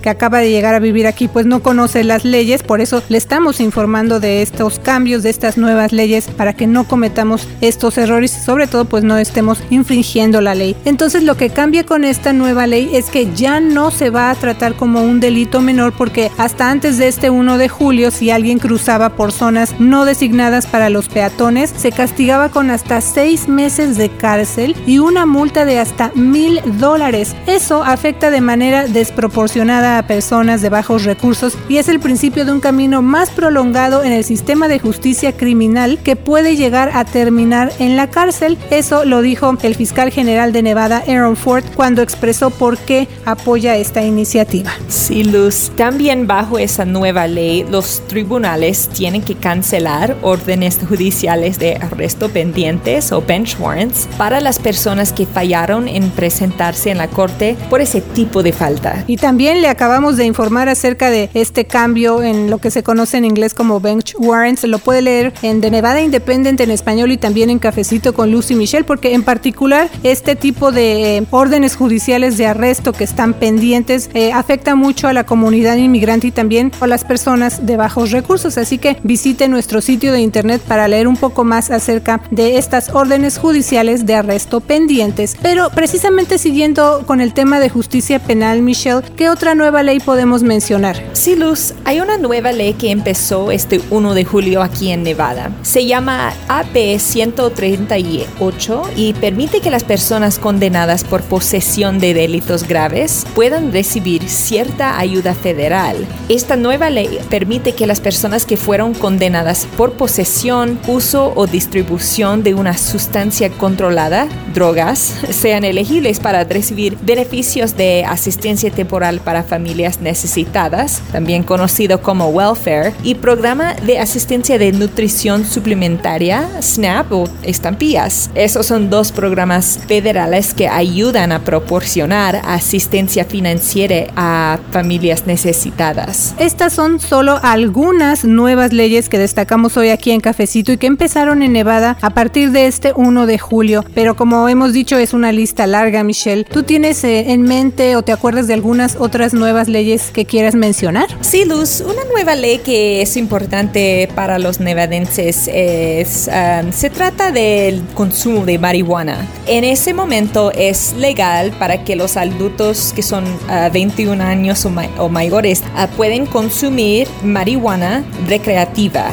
que 0.00 0.10
acaba 0.10 0.38
de 0.38 0.50
llegar 0.50 0.74
a 0.74 0.78
vivir 0.78 1.06
aquí, 1.06 1.13
pues 1.32 1.46
no 1.46 1.62
conoce 1.62 2.04
las 2.04 2.24
leyes. 2.24 2.62
Por 2.62 2.80
eso 2.80 3.02
le 3.08 3.18
estamos 3.18 3.60
informando 3.60 4.20
de 4.20 4.42
estos 4.42 4.78
cambios, 4.78 5.22
de 5.22 5.30
estas 5.30 5.56
nuevas 5.56 5.92
leyes, 5.92 6.28
para 6.28 6.52
que 6.52 6.66
no 6.66 6.84
cometamos 6.84 7.48
estos 7.60 7.96
errores 7.98 8.36
y 8.36 8.40
sobre 8.40 8.66
todo, 8.66 8.84
pues 8.84 9.04
no 9.04 9.16
estemos 9.18 9.62
infringiendo 9.70 10.40
la 10.40 10.54
ley. 10.54 10.76
Entonces, 10.84 11.22
lo 11.22 11.36
que 11.36 11.50
cambia 11.50 11.84
con 11.84 12.04
esta 12.04 12.32
nueva 12.32 12.66
ley 12.66 12.90
es 12.94 13.06
que 13.06 13.32
ya 13.34 13.60
no 13.60 13.90
se 13.90 14.10
va 14.10 14.30
a 14.30 14.34
tratar 14.34 14.74
como 14.74 15.02
un 15.02 15.20
delito 15.20 15.60
menor 15.60 15.92
porque 15.96 16.30
hasta 16.36 16.70
antes 16.70 16.98
de 16.98 17.08
este 17.08 17.30
1 17.30 17.58
de 17.58 17.68
julio, 17.68 18.10
si 18.10 18.30
alguien 18.30 18.58
cruzaba 18.58 19.10
por 19.10 19.32
zonas 19.32 19.74
no 19.78 20.04
designadas 20.04 20.66
para 20.66 20.90
los 20.90 21.08
peatones, 21.08 21.72
se 21.76 21.92
castigaba 21.92 22.48
con 22.48 22.70
hasta 22.70 23.00
seis 23.00 23.48
meses 23.48 23.96
de 23.96 24.10
cárcel 24.10 24.76
y 24.86 24.98
una 24.98 25.26
multa 25.26 25.64
de 25.64 25.78
hasta 25.78 26.10
mil 26.14 26.60
dólares. 26.78 27.34
Eso 27.46 27.82
afecta 27.84 28.30
de 28.30 28.40
manera 28.40 28.86
desproporcionada 28.86 29.98
a 29.98 30.06
personas 30.06 30.62
de 30.62 30.68
bajos 30.68 31.03
recursos 31.04 31.56
y 31.68 31.78
es 31.78 31.88
el 31.88 32.00
principio 32.00 32.44
de 32.44 32.52
un 32.52 32.60
camino 32.60 33.02
más 33.02 33.30
prolongado 33.30 34.04
en 34.04 34.12
el 34.12 34.24
sistema 34.24 34.68
de 34.68 34.78
justicia 34.78 35.32
criminal 35.32 35.98
que 36.02 36.16
puede 36.16 36.56
llegar 36.56 36.90
a 36.94 37.04
terminar 37.04 37.72
en 37.78 37.96
la 37.96 38.10
cárcel. 38.10 38.58
Eso 38.70 39.04
lo 39.04 39.22
dijo 39.22 39.56
el 39.62 39.74
fiscal 39.74 40.10
general 40.10 40.52
de 40.52 40.62
Nevada, 40.62 41.02
Aaron 41.06 41.36
Ford, 41.36 41.64
cuando 41.74 42.02
expresó 42.02 42.50
por 42.50 42.78
qué 42.78 43.08
apoya 43.24 43.76
esta 43.76 44.02
iniciativa. 44.02 44.72
Sí, 44.88 45.24
Luz. 45.24 45.70
También 45.76 46.26
bajo 46.26 46.58
esa 46.58 46.84
nueva 46.84 47.26
ley, 47.26 47.64
los 47.68 48.02
tribunales 48.06 48.88
tienen 48.88 49.22
que 49.22 49.34
cancelar 49.34 50.16
órdenes 50.22 50.78
judiciales 50.88 51.58
de 51.58 51.76
arresto 51.76 52.28
pendientes 52.28 53.12
o 53.12 53.22
bench 53.22 53.58
warrants 53.58 54.08
para 54.16 54.40
las 54.40 54.58
personas 54.58 55.12
que 55.12 55.26
fallaron 55.26 55.88
en 55.88 56.10
presentarse 56.10 56.90
en 56.90 56.98
la 56.98 57.08
corte 57.08 57.56
por 57.68 57.80
ese 57.80 58.00
tipo 58.00 58.42
de 58.42 58.52
falta. 58.52 59.04
Y 59.06 59.16
también 59.16 59.60
le 59.62 59.68
acabamos 59.68 60.16
de 60.16 60.24
informar 60.24 60.68
acerca 60.68 60.93
de 60.94 61.30
este 61.34 61.64
cambio 61.64 62.22
en 62.22 62.50
lo 62.50 62.58
que 62.58 62.70
se 62.70 62.82
conoce 62.82 63.16
en 63.16 63.24
inglés 63.24 63.54
como 63.54 63.80
bench 63.80 64.14
warrants. 64.18 64.64
Lo 64.64 64.78
puede 64.78 65.02
leer 65.02 65.32
en 65.42 65.60
The 65.60 65.70
Nevada 65.70 66.00
Independent 66.00 66.60
en 66.60 66.70
español 66.70 67.10
y 67.12 67.16
también 67.16 67.50
en 67.50 67.58
Cafecito 67.58 68.14
con 68.14 68.30
Lucy 68.30 68.54
Michelle, 68.54 68.84
porque 68.84 69.14
en 69.14 69.22
particular 69.22 69.90
este 70.02 70.36
tipo 70.36 70.72
de 70.72 71.18
eh, 71.18 71.26
órdenes 71.30 71.76
judiciales 71.76 72.36
de 72.36 72.46
arresto 72.46 72.92
que 72.92 73.04
están 73.04 73.34
pendientes 73.34 74.08
eh, 74.14 74.32
afecta 74.32 74.74
mucho 74.74 75.08
a 75.08 75.12
la 75.12 75.24
comunidad 75.24 75.76
inmigrante 75.76 76.28
y 76.28 76.30
también 76.30 76.70
a 76.80 76.86
las 76.86 77.04
personas 77.04 77.66
de 77.66 77.76
bajos 77.76 78.12
recursos. 78.12 78.56
Así 78.58 78.78
que 78.78 78.96
visite 79.02 79.48
nuestro 79.48 79.80
sitio 79.80 80.12
de 80.12 80.20
internet 80.20 80.62
para 80.66 80.88
leer 80.88 81.08
un 81.08 81.16
poco 81.16 81.44
más 81.44 81.70
acerca 81.70 82.22
de 82.30 82.58
estas 82.58 82.90
órdenes 82.94 83.38
judiciales 83.38 84.06
de 84.06 84.14
arresto 84.14 84.60
pendientes. 84.60 85.36
Pero 85.42 85.70
precisamente 85.70 86.38
siguiendo 86.38 87.04
con 87.06 87.20
el 87.20 87.34
tema 87.34 87.60
de 87.60 87.68
justicia 87.68 88.18
penal, 88.18 88.62
Michelle, 88.62 89.02
¿qué 89.16 89.28
otra 89.28 89.54
nueva 89.54 89.82
ley 89.82 90.00
podemos 90.00 90.42
mencionar? 90.42 90.83
Sí, 91.14 91.34
Luz, 91.34 91.72
hay 91.84 92.00
una 92.00 92.18
nueva 92.18 92.52
ley 92.52 92.74
que 92.74 92.90
empezó 92.90 93.50
este 93.50 93.80
1 93.88 94.12
de 94.12 94.24
julio 94.26 94.62
aquí 94.62 94.90
en 94.90 95.02
Nevada. 95.02 95.50
Se 95.62 95.86
llama 95.86 96.34
AP 96.48 96.98
138 96.98 98.82
y 98.94 99.14
permite 99.14 99.62
que 99.62 99.70
las 99.70 99.82
personas 99.82 100.38
condenadas 100.38 101.02
por 101.02 101.22
posesión 101.22 102.00
de 102.00 102.12
delitos 102.12 102.68
graves 102.68 103.24
puedan 103.34 103.72
recibir 103.72 104.28
cierta 104.28 104.98
ayuda 104.98 105.32
federal. 105.34 106.06
Esta 106.28 106.56
nueva 106.56 106.90
ley 106.90 107.18
permite 107.30 107.72
que 107.72 107.86
las 107.86 108.00
personas 108.00 108.44
que 108.44 108.58
fueron 108.58 108.92
condenadas 108.92 109.66
por 109.78 109.92
posesión, 109.92 110.78
uso 110.86 111.32
o 111.34 111.46
distribución 111.46 112.42
de 112.42 112.52
una 112.52 112.76
sustancia 112.76 113.48
controlada, 113.48 114.28
drogas, 114.52 115.14
sean 115.30 115.64
elegibles 115.64 116.20
para 116.20 116.44
recibir 116.44 116.98
beneficios 117.00 117.74
de 117.74 118.04
asistencia 118.04 118.70
temporal 118.70 119.20
para 119.20 119.44
familias 119.44 120.02
necesitadas, 120.02 120.73
también 121.12 121.42
conocido 121.42 122.00
como 122.00 122.28
welfare, 122.28 122.94
y 123.02 123.14
programa 123.14 123.74
de 123.74 123.98
asistencia 123.98 124.58
de 124.58 124.72
nutrición 124.72 125.44
suplementaria, 125.44 126.48
SNAP 126.60 127.12
o 127.12 127.28
estampillas. 127.42 128.30
Esos 128.34 128.66
son 128.66 128.90
dos 128.90 129.12
programas 129.12 129.78
federales 129.86 130.54
que 130.54 130.68
ayudan 130.68 131.32
a 131.32 131.40
proporcionar 131.40 132.40
asistencia 132.44 133.24
financiera 133.24 133.74
a 134.16 134.58
familias 134.70 135.26
necesitadas. 135.26 136.34
Estas 136.38 136.72
son 136.72 137.00
solo 137.00 137.38
algunas 137.42 138.24
nuevas 138.24 138.72
leyes 138.72 139.08
que 139.08 139.18
destacamos 139.18 139.76
hoy 139.76 139.90
aquí 139.90 140.10
en 140.10 140.20
Cafecito 140.20 140.72
y 140.72 140.76
que 140.76 140.86
empezaron 140.86 141.42
en 141.42 141.52
Nevada 141.52 141.96
a 142.00 142.10
partir 142.10 142.50
de 142.50 142.66
este 142.66 142.92
1 142.94 143.26
de 143.26 143.38
julio. 143.38 143.84
Pero 143.94 144.16
como 144.16 144.48
hemos 144.48 144.72
dicho, 144.72 144.96
es 144.96 145.12
una 145.12 145.32
lista 145.32 145.66
larga, 145.66 146.04
Michelle. 146.04 146.44
¿Tú 146.44 146.62
tienes 146.62 147.02
eh, 147.04 147.32
en 147.32 147.42
mente 147.42 147.96
o 147.96 148.02
te 148.02 148.12
acuerdas 148.12 148.46
de 148.46 148.54
algunas 148.54 148.96
otras 148.96 149.34
nuevas 149.34 149.68
leyes 149.68 150.10
que 150.12 150.24
quieras 150.24 150.53
mencionar? 150.56 151.06
Sí, 151.20 151.44
Luz, 151.44 151.80
una 151.80 152.04
nueva 152.12 152.34
ley 152.34 152.58
que 152.58 153.02
es 153.02 153.16
importante 153.16 154.08
para 154.14 154.38
los 154.38 154.60
nevadenses 154.60 155.48
es, 155.52 156.28
um, 156.28 156.72
se 156.72 156.90
trata 156.90 157.30
del 157.30 157.82
consumo 157.94 158.44
de 158.44 158.58
marihuana. 158.58 159.26
En 159.46 159.64
ese 159.64 159.94
momento 159.94 160.52
es 160.52 160.94
legal 160.94 161.52
para 161.58 161.84
que 161.84 161.96
los 161.96 162.16
adultos 162.16 162.92
que 162.94 163.02
son 163.02 163.24
21 163.72 164.22
uh, 164.22 164.26
años 164.26 164.66
o, 164.66 165.08
mayores 165.08 165.62
uh, 165.62 165.86
pueden 165.96 166.26
consumir 166.26 167.08
marihuana 167.22 168.04
recreativa 168.26 169.10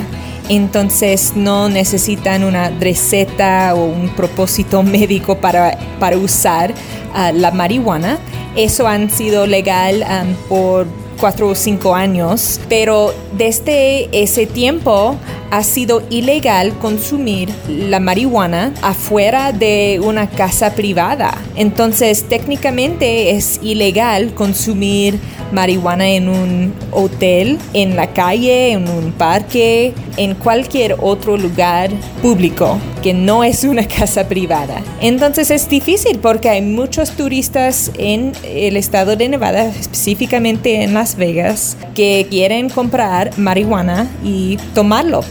entonces 0.52 1.34
no 1.36 1.70
necesitan 1.70 2.44
una 2.44 2.70
receta 2.72 3.74
o 3.74 3.86
un 3.86 4.10
propósito 4.10 4.84
médico 4.98 5.38
para, 5.38 5.78
para 6.00 6.18
usar 6.18 6.74
ah, 7.14 7.32
la 7.32 7.52
marihuana. 7.52 8.20
Eso 8.56 8.86
han 8.86 9.10
sido 9.10 9.48
legal 9.48 10.06
por 10.50 10.88
cuatro 11.22 11.50
o 11.50 11.56
cinco 11.56 11.94
años, 11.94 12.60
pero 12.68 13.14
desde 13.38 14.10
ese 14.12 14.48
tiempo 14.48 15.16
ha 15.52 15.64
sido 15.64 16.02
ilegal 16.10 16.74
consumir 16.80 17.50
la 17.68 18.00
marihuana 18.00 18.74
afuera 18.82 19.52
de 19.52 20.02
una 20.04 20.30
casa 20.30 20.74
privada. 20.74 21.38
Entonces, 21.56 22.24
técnicamente 22.24 23.32
es 23.32 23.60
ilegal 23.62 24.34
consumir 24.34 25.20
marihuana 25.52 26.10
en 26.10 26.30
un 26.30 26.74
hotel, 26.92 27.60
en 27.74 27.96
la 27.96 28.14
calle, 28.14 28.72
en 28.72 28.90
un 28.90 29.12
parque, 29.12 29.94
en 30.18 30.36
cualquier 30.36 30.96
otro 31.00 31.38
lugar 31.38 31.90
público 32.22 32.80
que 33.02 33.14
no 33.14 33.44
es 33.44 33.64
una 33.64 33.88
casa 34.00 34.28
privada. 34.28 34.82
Entonces 35.02 35.52
es 35.52 35.68
difícil 35.68 36.20
porque 36.20 36.50
hay 36.50 36.62
muchos 36.62 37.12
turistas 37.12 37.92
en 37.98 38.34
el 38.44 38.78
estado 38.78 39.16
de 39.16 39.30
Nevada, 39.30 39.66
específicamente 39.66 40.84
en 40.84 40.94
Las 40.94 41.16
Vegas, 41.16 41.78
que 41.96 42.28
quieren 42.30 42.70
comprar 42.70 43.38
marihuana 43.38 44.10
y 44.24 44.58
tomarlo, 44.74 45.22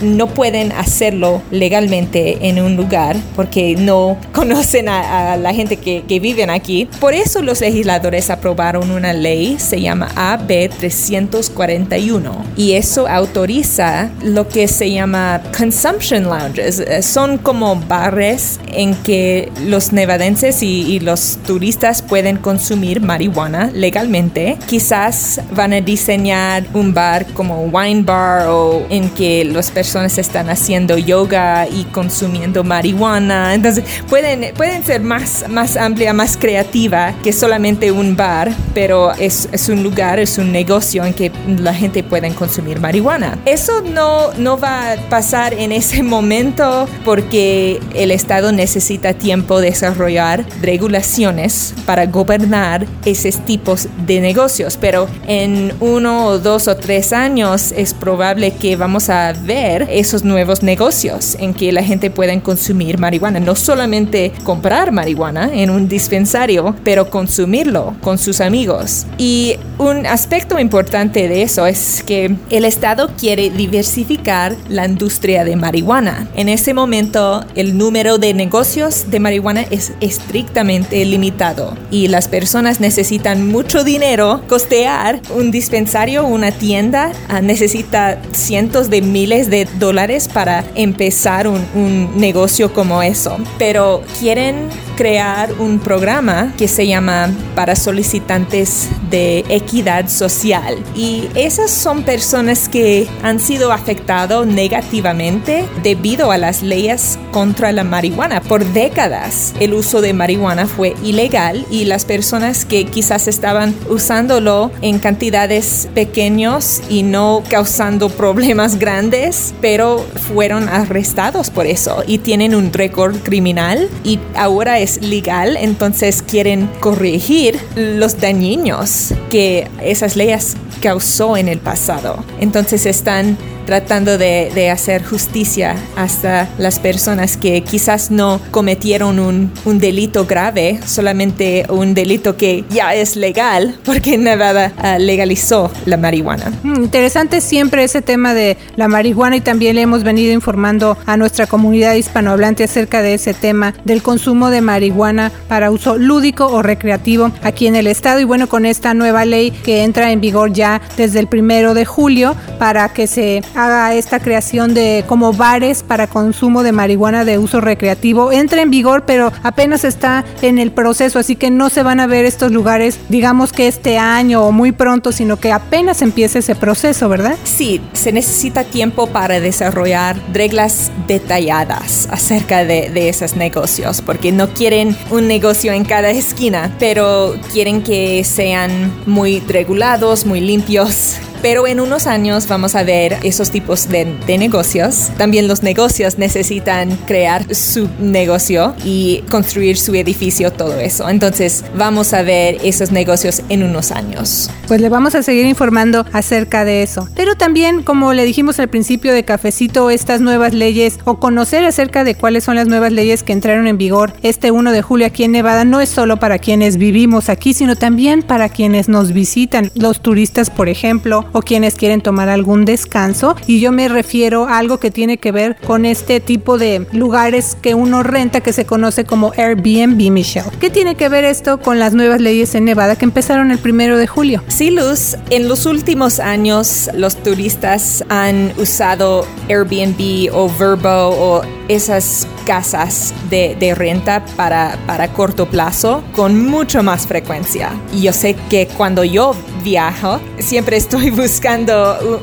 no 0.00 0.26
pueden 0.28 0.72
hacerlo 0.72 1.42
legalmente 1.50 2.48
en 2.48 2.60
un 2.60 2.76
lugar 2.76 3.16
porque 3.36 3.76
no 3.76 4.16
conocen 4.32 4.88
a, 4.88 5.36
la 5.36 5.54
gente 5.54 5.76
que, 5.76 6.04
que 6.06 6.20
viven 6.20 6.50
aquí. 6.50 6.88
Por 7.00 7.14
eso 7.14 7.42
los 7.42 7.60
legisladores 7.60 8.30
aprobaron 8.30 8.90
una 8.90 9.12
ley, 9.12 9.56
se 9.58 9.80
llama 9.80 10.08
AB 10.16 10.70
341, 10.78 12.44
y 12.56 12.72
eso 12.72 13.06
autoriza 13.08 14.10
lo 14.22 14.48
que 14.48 14.68
se 14.68 14.90
llama 14.90 15.42
consumption 15.56 16.24
lounges. 16.24 16.82
Son 17.04 17.38
como 17.38 17.76
bares 17.76 18.60
en 18.72 18.94
que 18.94 19.50
los 19.66 19.92
nevadenses 19.92 20.62
y, 20.62 20.82
y 20.82 21.00
los 21.00 21.38
turistas 21.46 22.02
pueden 22.02 22.36
consumir 22.36 23.00
marihuana 23.00 23.70
legalmente. 23.72 24.56
Quizás 24.66 25.40
van 25.52 25.72
a 25.72 25.80
diseñar 25.80 26.64
un 26.74 26.94
bar 26.94 27.26
como 27.34 27.64
wine 27.64 28.02
bar 28.02 28.46
o 28.48 28.86
en 28.90 29.08
que 29.10 29.43
las 29.44 29.70
personas 29.70 30.18
están 30.18 30.50
haciendo 30.50 30.98
yoga 30.98 31.68
y 31.68 31.84
consumiendo 31.84 32.64
marihuana. 32.64 33.54
Entonces 33.54 33.84
pueden, 34.08 34.54
pueden 34.54 34.84
ser 34.84 35.02
más, 35.02 35.44
más 35.48 35.76
amplia, 35.76 36.12
más 36.12 36.36
creativa 36.36 37.14
que 37.22 37.32
solamente 37.32 37.92
un 37.92 38.16
bar, 38.16 38.52
pero 38.74 39.12
es, 39.12 39.48
es 39.52 39.68
un 39.68 39.82
lugar, 39.82 40.18
es 40.18 40.38
un 40.38 40.52
negocio 40.52 41.04
en 41.04 41.14
que 41.14 41.30
la 41.46 41.74
gente 41.74 42.02
puede 42.02 42.24
consumir 42.34 42.80
marihuana. 42.80 43.38
Eso 43.44 43.82
no, 43.82 44.32
no 44.34 44.58
va 44.58 44.92
a 44.92 44.96
pasar 45.08 45.52
en 45.52 45.72
ese 45.72 46.02
momento 46.14 46.88
porque 47.04 47.80
el 47.94 48.10
Estado 48.10 48.52
necesita 48.52 49.12
tiempo 49.12 49.60
de 49.60 49.74
desarrollar 49.74 50.44
regulaciones 50.62 51.74
para 51.84 52.06
gobernar 52.06 52.86
esos 53.04 53.44
tipos 53.44 53.88
de 54.06 54.20
negocios, 54.20 54.78
pero 54.80 55.08
en 55.26 55.72
uno 55.80 56.26
o 56.26 56.38
dos 56.38 56.68
o 56.68 56.76
tres 56.76 57.12
años 57.12 57.72
es 57.76 57.92
probable 57.92 58.52
que 58.52 58.76
vamos 58.76 59.10
a 59.10 59.33
ver 59.42 59.86
esos 59.90 60.24
nuevos 60.24 60.62
negocios 60.62 61.36
en 61.38 61.54
que 61.54 61.72
la 61.72 61.82
gente 61.82 62.10
pueda 62.10 62.38
consumir 62.40 62.98
marihuana, 62.98 63.40
no 63.40 63.54
solamente 63.54 64.32
comprar 64.44 64.92
marihuana 64.92 65.50
en 65.52 65.70
un 65.70 65.88
dispensario, 65.88 66.74
pero 66.84 67.10
consumirlo 67.10 67.94
con 68.00 68.18
sus 68.18 68.40
amigos. 68.40 69.06
Y 69.18 69.56
un 69.78 70.06
aspecto 70.06 70.58
importante 70.58 71.28
de 71.28 71.42
eso 71.42 71.66
es 71.66 72.02
que 72.04 72.36
el 72.50 72.64
Estado 72.64 73.10
quiere 73.18 73.50
diversificar 73.50 74.56
la 74.68 74.86
industria 74.86 75.44
de 75.44 75.56
marihuana. 75.56 76.28
En 76.34 76.48
ese 76.48 76.74
momento, 76.74 77.44
el 77.54 77.76
número 77.76 78.18
de 78.18 78.34
negocios 78.34 79.10
de 79.10 79.20
marihuana 79.20 79.62
es 79.70 79.92
estrictamente 80.00 81.04
limitado 81.04 81.76
y 81.90 82.08
las 82.08 82.28
personas 82.28 82.80
necesitan 82.80 83.46
mucho 83.48 83.84
dinero 83.84 84.42
costear 84.48 85.20
un 85.34 85.50
dispensario, 85.50 86.26
una 86.26 86.52
tienda, 86.52 87.12
ah, 87.28 87.40
necesita 87.40 88.18
cientos 88.32 88.90
de 88.90 89.02
miles 89.14 89.48
de 89.48 89.68
dólares 89.78 90.26
para 90.26 90.64
empezar 90.74 91.46
un, 91.46 91.64
un 91.76 92.16
negocio 92.16 92.72
como 92.72 93.00
eso. 93.00 93.38
Pero 93.58 94.02
quieren 94.18 94.68
crear 94.96 95.52
un 95.60 95.78
programa 95.78 96.52
que 96.58 96.66
se 96.66 96.88
llama 96.88 97.30
para 97.54 97.76
solicitantes 97.76 98.88
de 99.10 99.44
equidad 99.48 100.08
social 100.08 100.82
y 100.96 101.28
esas 101.36 101.70
son 101.70 102.02
personas 102.02 102.68
que 102.68 103.06
han 103.22 103.38
sido 103.38 103.70
afectados 103.70 104.48
negativamente 104.48 105.64
debido 105.84 106.32
a 106.32 106.38
las 106.38 106.62
leyes 106.62 107.13
contra 107.34 107.72
la 107.72 107.82
marihuana. 107.82 108.40
Por 108.40 108.64
décadas 108.64 109.54
el 109.58 109.74
uso 109.74 110.00
de 110.00 110.12
marihuana 110.12 110.68
fue 110.68 110.94
ilegal 111.02 111.66
y 111.68 111.84
las 111.84 112.04
personas 112.04 112.64
que 112.64 112.86
quizás 112.86 113.26
estaban 113.26 113.74
usándolo 113.90 114.70
en 114.82 115.00
cantidades 115.00 115.88
pequeños 115.96 116.80
y 116.88 117.02
no 117.02 117.42
causando 117.48 118.08
problemas 118.08 118.78
grandes, 118.78 119.52
pero 119.60 119.98
fueron 120.28 120.68
arrestados 120.68 121.50
por 121.50 121.66
eso 121.66 122.04
y 122.06 122.18
tienen 122.18 122.54
un 122.54 122.72
récord 122.72 123.16
criminal 123.16 123.88
y 124.04 124.20
ahora 124.36 124.78
es 124.78 125.02
legal, 125.02 125.56
entonces 125.56 126.22
quieren 126.22 126.70
corregir 126.78 127.58
los 127.74 128.20
dañinos 128.20 129.12
que 129.28 129.66
esas 129.82 130.14
leyes 130.14 130.56
causó 130.80 131.36
en 131.36 131.48
el 131.48 131.58
pasado. 131.58 132.22
Entonces 132.38 132.86
están 132.86 133.36
tratando 133.64 134.18
de, 134.18 134.70
hacer 134.70 135.04
justicia 135.04 135.76
hasta 135.96 136.48
las 136.58 136.78
personas 136.78 137.36
que 137.36 137.62
quizás 137.62 138.10
no 138.10 138.40
cometieron 138.50 139.18
un, 139.18 139.52
delito 139.78 140.26
grave, 140.26 140.80
solamente 140.86 141.66
un 141.68 141.94
delito 141.94 142.36
que 142.36 142.64
ya 142.70 142.94
es 142.94 143.16
legal, 143.16 143.76
porque 143.84 144.16
Nevada 144.16 144.72
ah, 144.78 144.98
legalizó 144.98 145.70
la 145.84 145.96
marihuana. 145.96 146.52
Mm, 146.62 146.84
interesante 146.84 147.40
siempre 147.40 147.84
ese 147.84 148.02
tema 148.02 148.34
de 148.34 148.56
la 148.76 148.88
marihuana 148.88 149.36
y 149.36 149.40
también 149.40 149.76
le 149.76 149.82
hemos 149.82 150.02
venido 150.02 150.32
informando 150.32 150.96
a 151.06 151.16
nuestra 151.16 151.46
comunidad 151.46 151.94
hispanohablante 151.94 152.64
acerca 152.64 153.02
de 153.02 153.14
ese 153.14 153.34
tema 153.34 153.74
del 153.84 154.02
consumo 154.02 154.50
de 154.50 154.60
marihuana 154.60 155.30
para 155.48 155.70
uso 155.70 155.96
lúdico 155.96 156.46
o 156.46 156.62
recreativo 156.62 157.30
aquí 157.42 157.66
en 157.66 157.76
el 157.76 157.86
estado 157.86 158.20
y 158.20 158.24
bueno 158.24 158.48
con 158.48 158.66
esta 158.66 158.94
nueva 158.94 159.24
ley 159.24 159.50
que 159.50 159.84
entra 159.84 160.10
en 160.10 160.20
vigor 160.20 160.52
ya 160.52 160.80
desde 160.96 161.20
el 161.20 161.26
primero 161.26 161.74
de 161.74 161.84
julio 161.84 162.34
para 162.58 162.88
que 162.88 163.06
se 163.06 163.42
haga 163.54 163.94
esta 163.94 164.20
creación 164.20 164.74
de 164.74 165.04
como 165.06 165.32
bares 165.32 165.82
para 165.82 166.06
consumo 166.06 166.62
de 166.62 166.72
marihuana 166.72 167.24
de 167.24 167.38
uso 167.38 167.60
recreativo 167.60 168.32
entra 168.32 168.62
en 168.62 168.70
vigor, 168.70 169.04
pero 169.06 169.32
apenas 169.42 169.84
está 169.84 170.24
en 170.42 170.58
el 170.58 170.72
proceso, 170.72 171.18
así 171.18 171.36
que 171.36 171.50
no 171.50 171.70
se 171.70 171.82
van 171.82 172.00
a 172.00 172.06
ver 172.06 172.24
estos 172.24 172.52
lugares, 172.52 172.98
digamos 173.08 173.52
que 173.52 173.68
este 173.68 173.98
año 173.98 174.42
o 174.44 174.52
muy 174.52 174.72
pronto, 174.72 175.12
sino 175.12 175.38
que 175.38 175.52
apenas 175.52 176.02
empiece 176.02 176.40
ese 176.40 176.54
proceso, 176.54 177.08
¿verdad? 177.08 177.36
Sí, 177.44 177.80
se 177.92 178.12
necesita 178.12 178.64
tiempo 178.64 179.06
para 179.06 179.40
desarrollar 179.40 180.16
reglas 180.32 180.90
detalladas 181.06 182.08
acerca 182.10 182.64
de, 182.64 182.90
de 182.90 183.08
esos 183.08 183.36
negocios, 183.36 184.02
porque 184.02 184.32
no 184.32 184.48
quieren 184.48 184.96
un 185.10 185.28
negocio 185.28 185.72
en 185.72 185.84
cada 185.84 186.10
esquina, 186.10 186.74
pero 186.78 187.36
quieren 187.52 187.82
que 187.82 188.24
sean 188.24 188.92
muy 189.06 189.40
regulados, 189.40 190.26
muy 190.26 190.40
limpios 190.40 191.18
pero 191.44 191.66
en 191.66 191.78
unos 191.78 192.06
años 192.06 192.48
vamos 192.48 192.74
a 192.74 192.84
ver 192.84 193.18
esos 193.22 193.50
tipos 193.50 193.90
de, 193.90 194.06
negocios. 194.26 195.10
También 195.18 195.46
los 195.46 195.62
negocios 195.62 196.16
necesitan 196.16 196.96
crear 197.06 197.54
su 197.54 197.86
negocio 197.98 198.74
y 198.82 199.22
construir 199.28 199.76
su 199.76 199.94
edificio, 199.94 200.50
todo 200.50 200.80
eso. 200.80 201.06
Entonces 201.06 201.62
vamos 201.76 202.14
a 202.14 202.22
ver 202.22 202.56
esos 202.64 202.92
negocios 202.92 203.42
en 203.50 203.62
unos 203.62 203.90
años. 203.90 204.50
Pues 204.66 204.80
le 204.80 204.88
vamos 204.88 205.14
a 205.14 205.22
seguir 205.22 205.44
informando 205.44 206.06
acerca 206.14 206.64
de 206.64 206.82
eso. 206.82 207.10
Pero 207.14 207.34
también, 207.34 207.82
como 207.82 208.14
le 208.14 208.24
dijimos 208.24 208.58
al 208.58 208.68
principio 208.68 209.12
de 209.12 209.26
Cafecito, 209.26 209.90
estas 209.90 210.22
nuevas 210.22 210.54
leyes 210.54 210.98
o 211.04 211.20
conocer 211.20 211.62
acerca 211.66 212.04
de 212.04 212.14
cuáles 212.14 212.44
son 212.44 212.56
las 212.56 212.68
nuevas 212.68 212.90
leyes 212.90 213.22
que 213.22 213.34
entraron 213.34 213.66
en 213.66 213.76
vigor 213.76 214.14
este 214.22 214.50
1 214.50 214.72
de 214.72 214.80
julio 214.80 215.06
aquí 215.06 215.24
en 215.24 215.32
Nevada 215.32 215.66
no 215.66 215.82
es 215.82 215.90
solo 215.90 216.18
para 216.18 216.38
quienes 216.38 216.78
vivimos 216.78 217.28
aquí, 217.28 217.52
sino 217.52 217.76
también 217.76 218.22
para 218.22 218.48
quienes 218.48 218.88
nos 218.88 219.12
visitan, 219.12 219.70
los 219.74 220.00
turistas, 220.00 220.48
por 220.48 220.70
ejemplo, 220.70 221.26
o 221.34 221.42
quienes 221.42 221.74
quieren 221.74 222.00
tomar 222.00 222.30
algún 222.30 222.64
descanso. 222.64 223.36
Y 223.46 223.60
yo 223.60 223.72
me 223.72 223.88
refiero 223.88 224.46
a 224.46 224.58
algo 224.58 224.78
que 224.78 224.90
tiene 224.90 225.18
que 225.18 225.32
ver 225.32 225.56
con 225.66 225.84
este 225.84 226.20
tipo 226.20 226.56
de 226.56 226.86
lugares 226.92 227.58
que 227.60 227.74
uno 227.74 228.02
renta 228.02 228.40
que 228.40 228.52
se 228.52 228.64
conoce 228.64 229.04
como 229.04 229.32
Airbnb, 229.36 230.10
Michelle. 230.10 230.48
¿Qué 230.60 230.70
tiene 230.70 230.94
que 230.94 231.08
ver 231.08 231.24
esto 231.24 231.60
con 231.60 231.78
las 231.78 231.92
nuevas 231.92 232.20
leyes 232.20 232.54
en 232.54 232.64
Nevada 232.64 232.96
que 232.96 233.04
empezaron 233.04 233.50
el 233.50 233.58
primero 233.58 233.98
de 233.98 234.06
julio? 234.06 234.42
Sí, 234.46 234.70
Luz, 234.70 235.16
en 235.30 235.48
los 235.48 235.66
últimos 235.66 236.20
años 236.20 236.88
los 236.94 237.16
turistas 237.16 238.04
han 238.08 238.52
usado 238.56 239.26
Airbnb 239.48 240.32
o 240.32 240.48
Verbo 240.56 241.08
o 241.08 241.42
esas 241.66 242.28
casas 242.46 243.12
de, 243.30 243.56
de 243.58 243.74
renta 243.74 244.24
para, 244.36 244.78
para 244.86 245.08
corto 245.08 245.46
plazo 245.46 246.04
con 246.14 246.46
mucho 246.46 246.82
más 246.82 247.06
frecuencia. 247.06 247.70
Y 247.92 248.02
yo 248.02 248.12
sé 248.12 248.36
que 248.48 248.68
cuando 248.76 249.02
yo 249.02 249.34
viajo, 249.64 250.20
siempre 250.38 250.76
estoy 250.76 251.10
buscando 251.10 251.23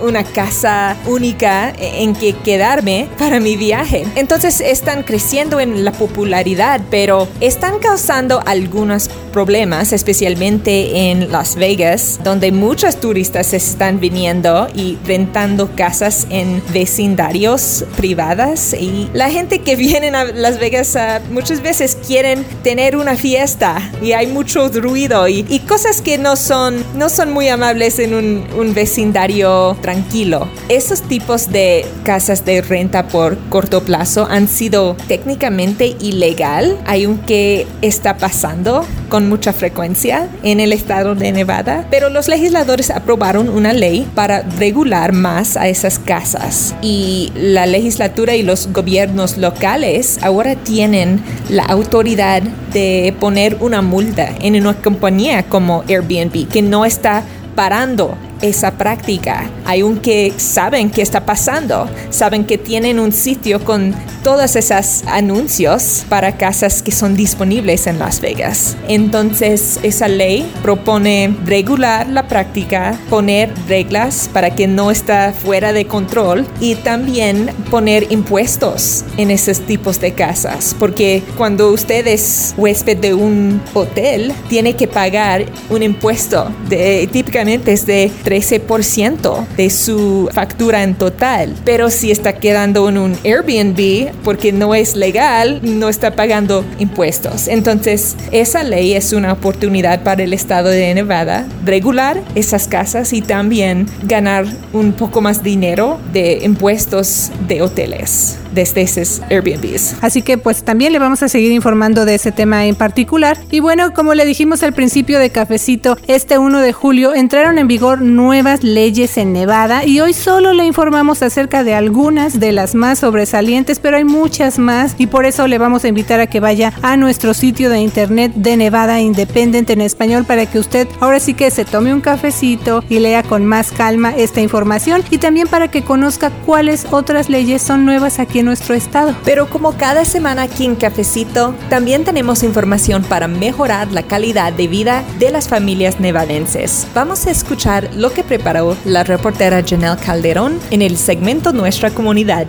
una 0.04 0.24
casa 0.24 0.96
única 1.08 1.74
en 1.78 2.14
que 2.14 2.34
quedarme 2.34 3.08
para 3.18 3.40
mi 3.40 3.58
viaje. 3.58 4.06
Entonces 4.16 4.62
están 4.62 5.04
creciendo 5.04 5.60
en 5.60 5.84
la 5.84 5.92
popularidad, 5.92 6.82
pero 6.90 7.28
están 7.40 7.80
causando 7.80 8.42
algunos 8.46 9.10
problemas, 9.32 9.94
especialmente 9.94 11.10
en 11.10 11.32
Las 11.32 11.56
Vegas, 11.56 12.20
donde 12.24 12.52
muchos 12.52 13.00
turistas 13.00 13.54
están 13.54 14.00
viniendo 14.00 14.68
y 14.76 14.98
rentando 15.06 15.76
casas 15.76 16.28
en 16.30 16.62
vecindarios 16.74 17.86
privadas 17.98 18.74
y 18.74 19.10
la 19.14 19.30
gente 19.30 19.60
que 19.60 19.76
viene 19.76 20.10
a 20.10 20.26
Las 20.26 20.60
Vegas 20.60 20.96
uh, 20.96 21.34
muchas 21.34 21.62
veces 21.62 21.98
quieren 22.06 22.44
tener 22.64 22.96
una 22.98 23.16
fiesta 23.16 23.92
y 24.02 24.12
hay 24.12 24.28
mucho 24.28 24.68
ruido 24.70 25.28
y, 25.28 25.46
y 25.50 25.60
cosas 25.60 26.02
que 26.02 26.18
no 26.18 26.36
son, 26.36 26.84
no 26.96 27.10
son 27.10 27.32
muy 27.32 27.48
amables 27.48 28.00
en 28.00 28.14
un, 28.14 28.46
un 28.58 28.74
vecindario 28.82 29.78
tranquilo. 29.80 30.48
Esos 30.67 31.04
tipos 31.04 31.52
de 31.52 31.86
casas 32.04 32.46
de 32.46 32.63
renta 32.63 33.08
por 33.08 33.38
corto 33.50 33.84
plazo 33.84 34.26
han 34.28 34.48
sido 34.48 34.98
técnicamente 35.08 35.96
ilegal, 36.00 36.80
hay 36.88 37.06
un 37.06 37.20
que 37.20 37.67
está 37.84 38.17
pasando 38.17 38.84
con 39.08 39.30
mucha 39.30 39.54
frecuencia 39.54 40.28
en 40.41 40.60
el 40.60 40.74
estado 40.74 41.13
de 41.13 41.32
Nevada, 41.32 41.86
pero 41.91 42.10
los 42.10 42.28
legisladores 42.28 42.89
aprobaron 42.89 43.50
una 43.50 43.72
ley 43.72 44.10
para 44.15 44.41
regular 44.41 45.13
más 45.13 45.58
a 45.58 45.67
esas 45.67 46.00
casas 46.00 46.74
y 46.82 47.32
la 47.36 47.67
legislatura 47.67 48.36
y 48.36 48.41
los 48.41 48.74
gobiernos 48.74 49.38
locales 49.38 50.17
ahora 50.24 50.56
tienen 50.56 51.22
la 51.50 51.65
autoridad 51.65 52.41
de 52.74 53.13
poner 53.20 53.58
una 53.60 53.84
multa 53.84 54.30
en 54.41 54.56
una 54.56 54.74
compañía 54.74 55.44
como 55.44 55.84
Airbnb 55.88 56.48
que 56.48 56.63
no 56.63 56.84
está 56.84 57.24
parando 57.56 58.17
esa 58.41 58.71
práctica. 58.71 59.49
Hay 59.65 59.82
que 60.01 60.34
saben 60.38 60.89
qué 60.89 61.01
está 61.01 61.25
pasando, 61.25 61.89
saben 62.10 62.45
que 62.45 62.58
tienen 62.58 62.99
un 62.99 63.12
sitio 63.12 63.63
con 63.63 63.95
todas 64.23 64.56
esas 64.56 65.04
anuncios 65.08 66.06
para 66.08 66.38
casas 66.38 66.82
que 66.82 66.91
son 66.91 67.15
disponibles 67.15 67.88
en 67.88 67.99
Las 67.99 68.21
Vegas. 68.21 68.77
Entonces, 68.88 69.80
esa 69.84 70.08
ley 70.08 70.49
propone 70.62 71.36
regular 71.45 72.08
la 72.08 72.27
práctica, 72.27 72.97
poner 73.10 73.51
reglas 73.67 74.30
para 74.32 74.56
que 74.56 74.67
no 74.67 74.91
está 74.91 75.34
fuera 75.34 75.73
de 75.73 75.88
control 75.88 76.45
y 76.60 76.75
también 76.75 77.51
poner 77.69 78.12
impuestos 78.12 79.04
en 79.17 79.32
esos 79.32 79.62
tipos 79.62 79.99
de 79.99 80.13
casas, 80.13 80.75
porque 80.77 81.23
cuando 81.38 81.71
usted 81.71 82.06
es 82.08 82.54
huésped 82.58 82.97
de 82.97 83.13
un 83.13 83.62
hotel, 83.73 84.34
tiene 84.49 84.75
que 84.75 84.88
pagar 84.88 85.45
un 85.69 85.84
impuesto 85.84 86.51
de 86.69 87.10
típicamente 87.12 87.71
es 87.71 87.86
de 87.86 88.12
13% 88.32 89.46
de 89.58 89.70
su 89.70 90.30
factura 90.32 90.84
en 90.84 90.96
total. 90.96 91.54
Pero 91.65 91.89
si 91.89 92.12
está 92.12 92.34
quedando 92.34 92.88
en 92.88 92.98
un 92.98 93.17
Airbnb 93.26 94.13
porque 94.24 94.54
no 94.54 94.74
es 94.74 94.96
legal, 94.96 95.60
no 95.62 95.89
está 95.89 96.15
pagando 96.15 96.63
impuestos. 96.80 97.50
Entonces, 97.50 98.15
esa 98.32 98.63
ley 98.63 98.94
es 98.94 99.12
una 99.12 99.34
oportunidad 99.34 100.04
para 100.04 100.24
el 100.24 100.32
estado 100.32 100.70
de 100.70 100.94
Nevada 100.94 101.46
regular 101.65 102.22
esas 102.36 102.67
casas 102.67 103.12
y 103.12 103.22
también 103.22 103.88
ganar 104.04 104.46
un 104.72 104.94
poco 104.94 105.20
más 105.20 105.44
dinero 105.44 106.00
de 106.13 106.39
impuestos 106.44 107.32
de 107.48 107.62
hoteles 107.62 108.40
desde 108.52 108.82
esos 108.82 109.22
Airbnbs. 109.30 109.96
Así 110.02 110.22
que 110.22 110.38
pues 110.38 110.64
también 110.64 110.94
le 110.94 111.00
vamos 111.00 111.24
a 111.24 111.30
seguir 111.30 111.52
informando 111.52 112.06
de 112.06 112.16
ese 112.16 112.32
tema 112.32 112.66
en 112.66 112.76
particular. 112.76 113.38
Y 113.50 113.60
bueno, 113.60 113.94
como 113.94 114.14
le 114.14 114.26
dijimos 114.26 114.64
al 114.64 114.74
principio 114.74 115.20
de 115.20 115.30
Cafecito, 115.30 115.98
este 116.08 116.38
1 116.38 116.60
de 116.60 116.74
julio 116.74 117.14
entraron 117.14 117.58
en 117.58 117.68
vigor 117.68 118.02
nuevas 118.02 118.64
leyes 118.64 119.18
en 119.18 119.34
Nevada 119.34 119.86
y 119.86 120.00
hoy 120.00 120.14
solo 120.14 120.54
le 120.54 120.66
informamos 120.66 121.22
acerca 121.22 121.64
de 121.64 121.74
algunas 121.74 122.40
de 122.40 122.52
las 122.52 122.76
más 122.76 123.00
sobresalientes, 123.00 123.80
pero 123.80 123.98
hay 123.98 124.04
muchas 124.04 124.60
más 124.60 124.96
y 124.98 125.08
por 125.08 125.26
eso 125.26 125.48
le 125.48 125.58
vamos 125.58 125.84
a 125.84 125.88
invitar 125.88 126.20
a 126.20 126.28
que 126.28 126.40
vaya 126.40 126.74
a 126.82 126.98
nuestro 126.98 127.34
sitio 127.34 127.70
de 127.70 127.80
internet 127.80 128.34
de 128.36 128.58
Nevada 128.58 129.00
Independent 129.00 129.70
en 129.70 129.82
español 129.82 130.26
para 130.26 130.46
que 130.46 130.60
usted 130.60 130.88
ahora 131.00 131.20
sí 131.20 131.34
que 131.34 131.52
se 131.52 131.66
tome 131.66 131.94
un 131.94 132.02
cafecito 132.02 132.84
y 132.90 133.00
lea 133.00 133.24
con 133.24 133.46
más 133.46 133.72
calma 133.72 134.14
esta 134.16 134.42
información 134.42 135.04
y 135.10 135.18
también 135.18 135.48
para 135.48 135.70
que 135.70 135.84
conozca 135.84 136.32
cuáles 136.46 136.88
otras 136.92 137.30
leyes 137.30 137.62
son 137.62 137.86
nuevas 137.86 138.20
aquí 138.20 138.40
nuestro 138.43 138.75
estado. 138.75 139.15
Pero 139.23 139.49
como 139.49 139.73
cada 139.73 140.06
semana 140.06 140.43
aquí 140.43 140.65
en 140.65 140.75
Cafecito, 140.75 141.56
también 141.69 142.04
tenemos 142.04 142.43
información 142.43 143.04
para 143.04 143.27
mejorar 143.27 143.91
la 143.91 144.04
calidad 144.04 144.54
de 144.54 144.67
vida 144.67 145.04
de 145.19 145.32
las 145.32 145.47
familias 145.47 145.99
nevadenses. 145.99 146.88
Vamos 146.93 147.27
a 147.27 147.32
escuchar 147.32 147.89
lo 147.95 148.12
que 148.13 148.23
preparó 148.23 148.77
la 148.86 149.04
reportera 149.04 149.63
Janelle 149.65 150.01
Calderón 150.01 150.60
en 150.69 150.82
el 150.82 150.97
segmento 150.97 151.54
Nuestra 151.54 151.91
Comunidad. 151.91 152.47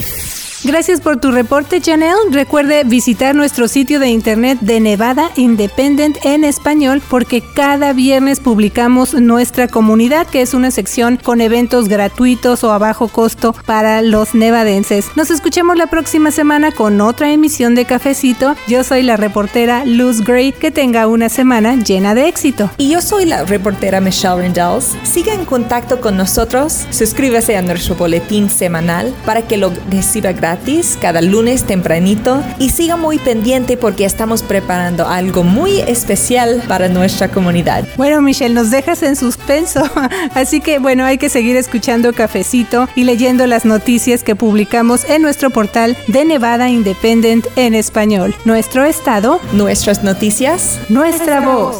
Gracias 0.64 1.02
por 1.02 1.20
tu 1.20 1.32
reporte, 1.32 1.82
Janelle. 1.82 2.30
Recuerde 2.30 2.84
visitar 2.84 3.34
nuestro 3.34 3.68
sitio 3.68 4.00
de 4.00 4.10
internet 4.10 4.60
de 4.62 4.80
Nevada 4.80 5.32
Independent 5.36 6.24
en 6.24 6.44
español 6.44 7.02
porque 7.10 7.42
cada 7.42 7.94
viernes 7.94 8.40
publicamos 8.40 9.16
nuestra 9.16 9.68
comunidad, 9.68 10.28
que 10.28 10.44
es 10.44 10.54
una 10.54 10.70
sección 10.70 11.18
con 11.18 11.42
eventos 11.42 11.88
gratuitos 11.88 12.64
o 12.64 12.72
a 12.72 12.78
bajo 12.78 13.08
costo 13.08 13.56
para 13.66 14.04
los 14.04 14.36
nevadenses. 14.36 15.08
Nos 15.16 15.32
escuchamos 15.32 15.78
la 15.78 15.88
próxima 15.88 16.30
semana 16.30 16.72
con 16.72 17.02
otra 17.02 17.32
emisión 17.32 17.74
de 17.74 17.86
Cafecito. 17.86 18.56
Yo 18.68 18.84
soy 18.84 19.02
la 19.02 19.18
reportera 19.18 19.84
Luz 19.84 20.22
Gray. 20.24 20.52
Que 20.52 20.70
tenga 20.70 21.08
una 21.08 21.30
semana 21.30 21.76
llena 21.76 22.14
de 22.14 22.28
éxito. 22.28 22.70
Y 22.78 22.92
yo 22.92 23.02
soy 23.02 23.26
la 23.26 23.46
reportera 23.46 24.00
Michelle 24.00 24.36
Rendells. 24.36 24.96
Siga 25.02 25.34
en 25.34 25.46
contacto 25.46 26.00
con 26.02 26.18
nosotros, 26.18 26.86
suscríbase 26.92 27.58
a 27.58 27.64
nuestro 27.64 27.96
boletín 27.96 28.48
semanal 28.50 29.12
para 29.26 29.42
que 29.42 29.58
lo 29.58 29.72
reciba 29.90 30.34
gratis 30.34 30.51
gratis 30.52 30.98
cada 31.00 31.22
lunes 31.22 31.64
tempranito 31.64 32.44
y 32.60 32.72
siga 32.72 32.98
muy 32.98 33.20
pendiente 33.20 33.78
porque 33.78 34.04
estamos 34.04 34.44
preparando 34.44 35.08
algo 35.08 35.44
muy 35.44 35.80
especial 35.80 36.62
para 36.68 36.90
nuestra 36.90 37.30
comunidad. 37.30 37.88
Bueno, 37.96 38.22
Michelle, 38.22 38.54
nos 38.54 38.70
dejas 38.70 39.02
en 39.02 39.16
suspenso. 39.16 39.82
Así 40.36 40.60
que 40.60 40.80
bueno, 40.80 41.06
hay 41.06 41.18
que 41.18 41.30
seguir 41.30 41.56
escuchando 41.56 42.12
Cafecito 42.12 42.90
y 42.96 43.06
leyendo 43.06 43.48
las 43.48 43.64
noticias 43.64 44.24
que 44.24 44.36
publicamos 44.36 45.06
en 45.06 45.22
nuestro 45.22 45.52
portal 45.52 45.96
de 46.08 46.26
Nevada 46.26 46.70
Independent 46.70 47.48
en 47.56 47.74
español. 47.74 48.36
Nuestro 48.44 48.84
estado, 48.84 49.40
nuestras 49.54 50.04
noticias, 50.04 50.80
nuestra 50.90 51.40
voz. 51.40 51.80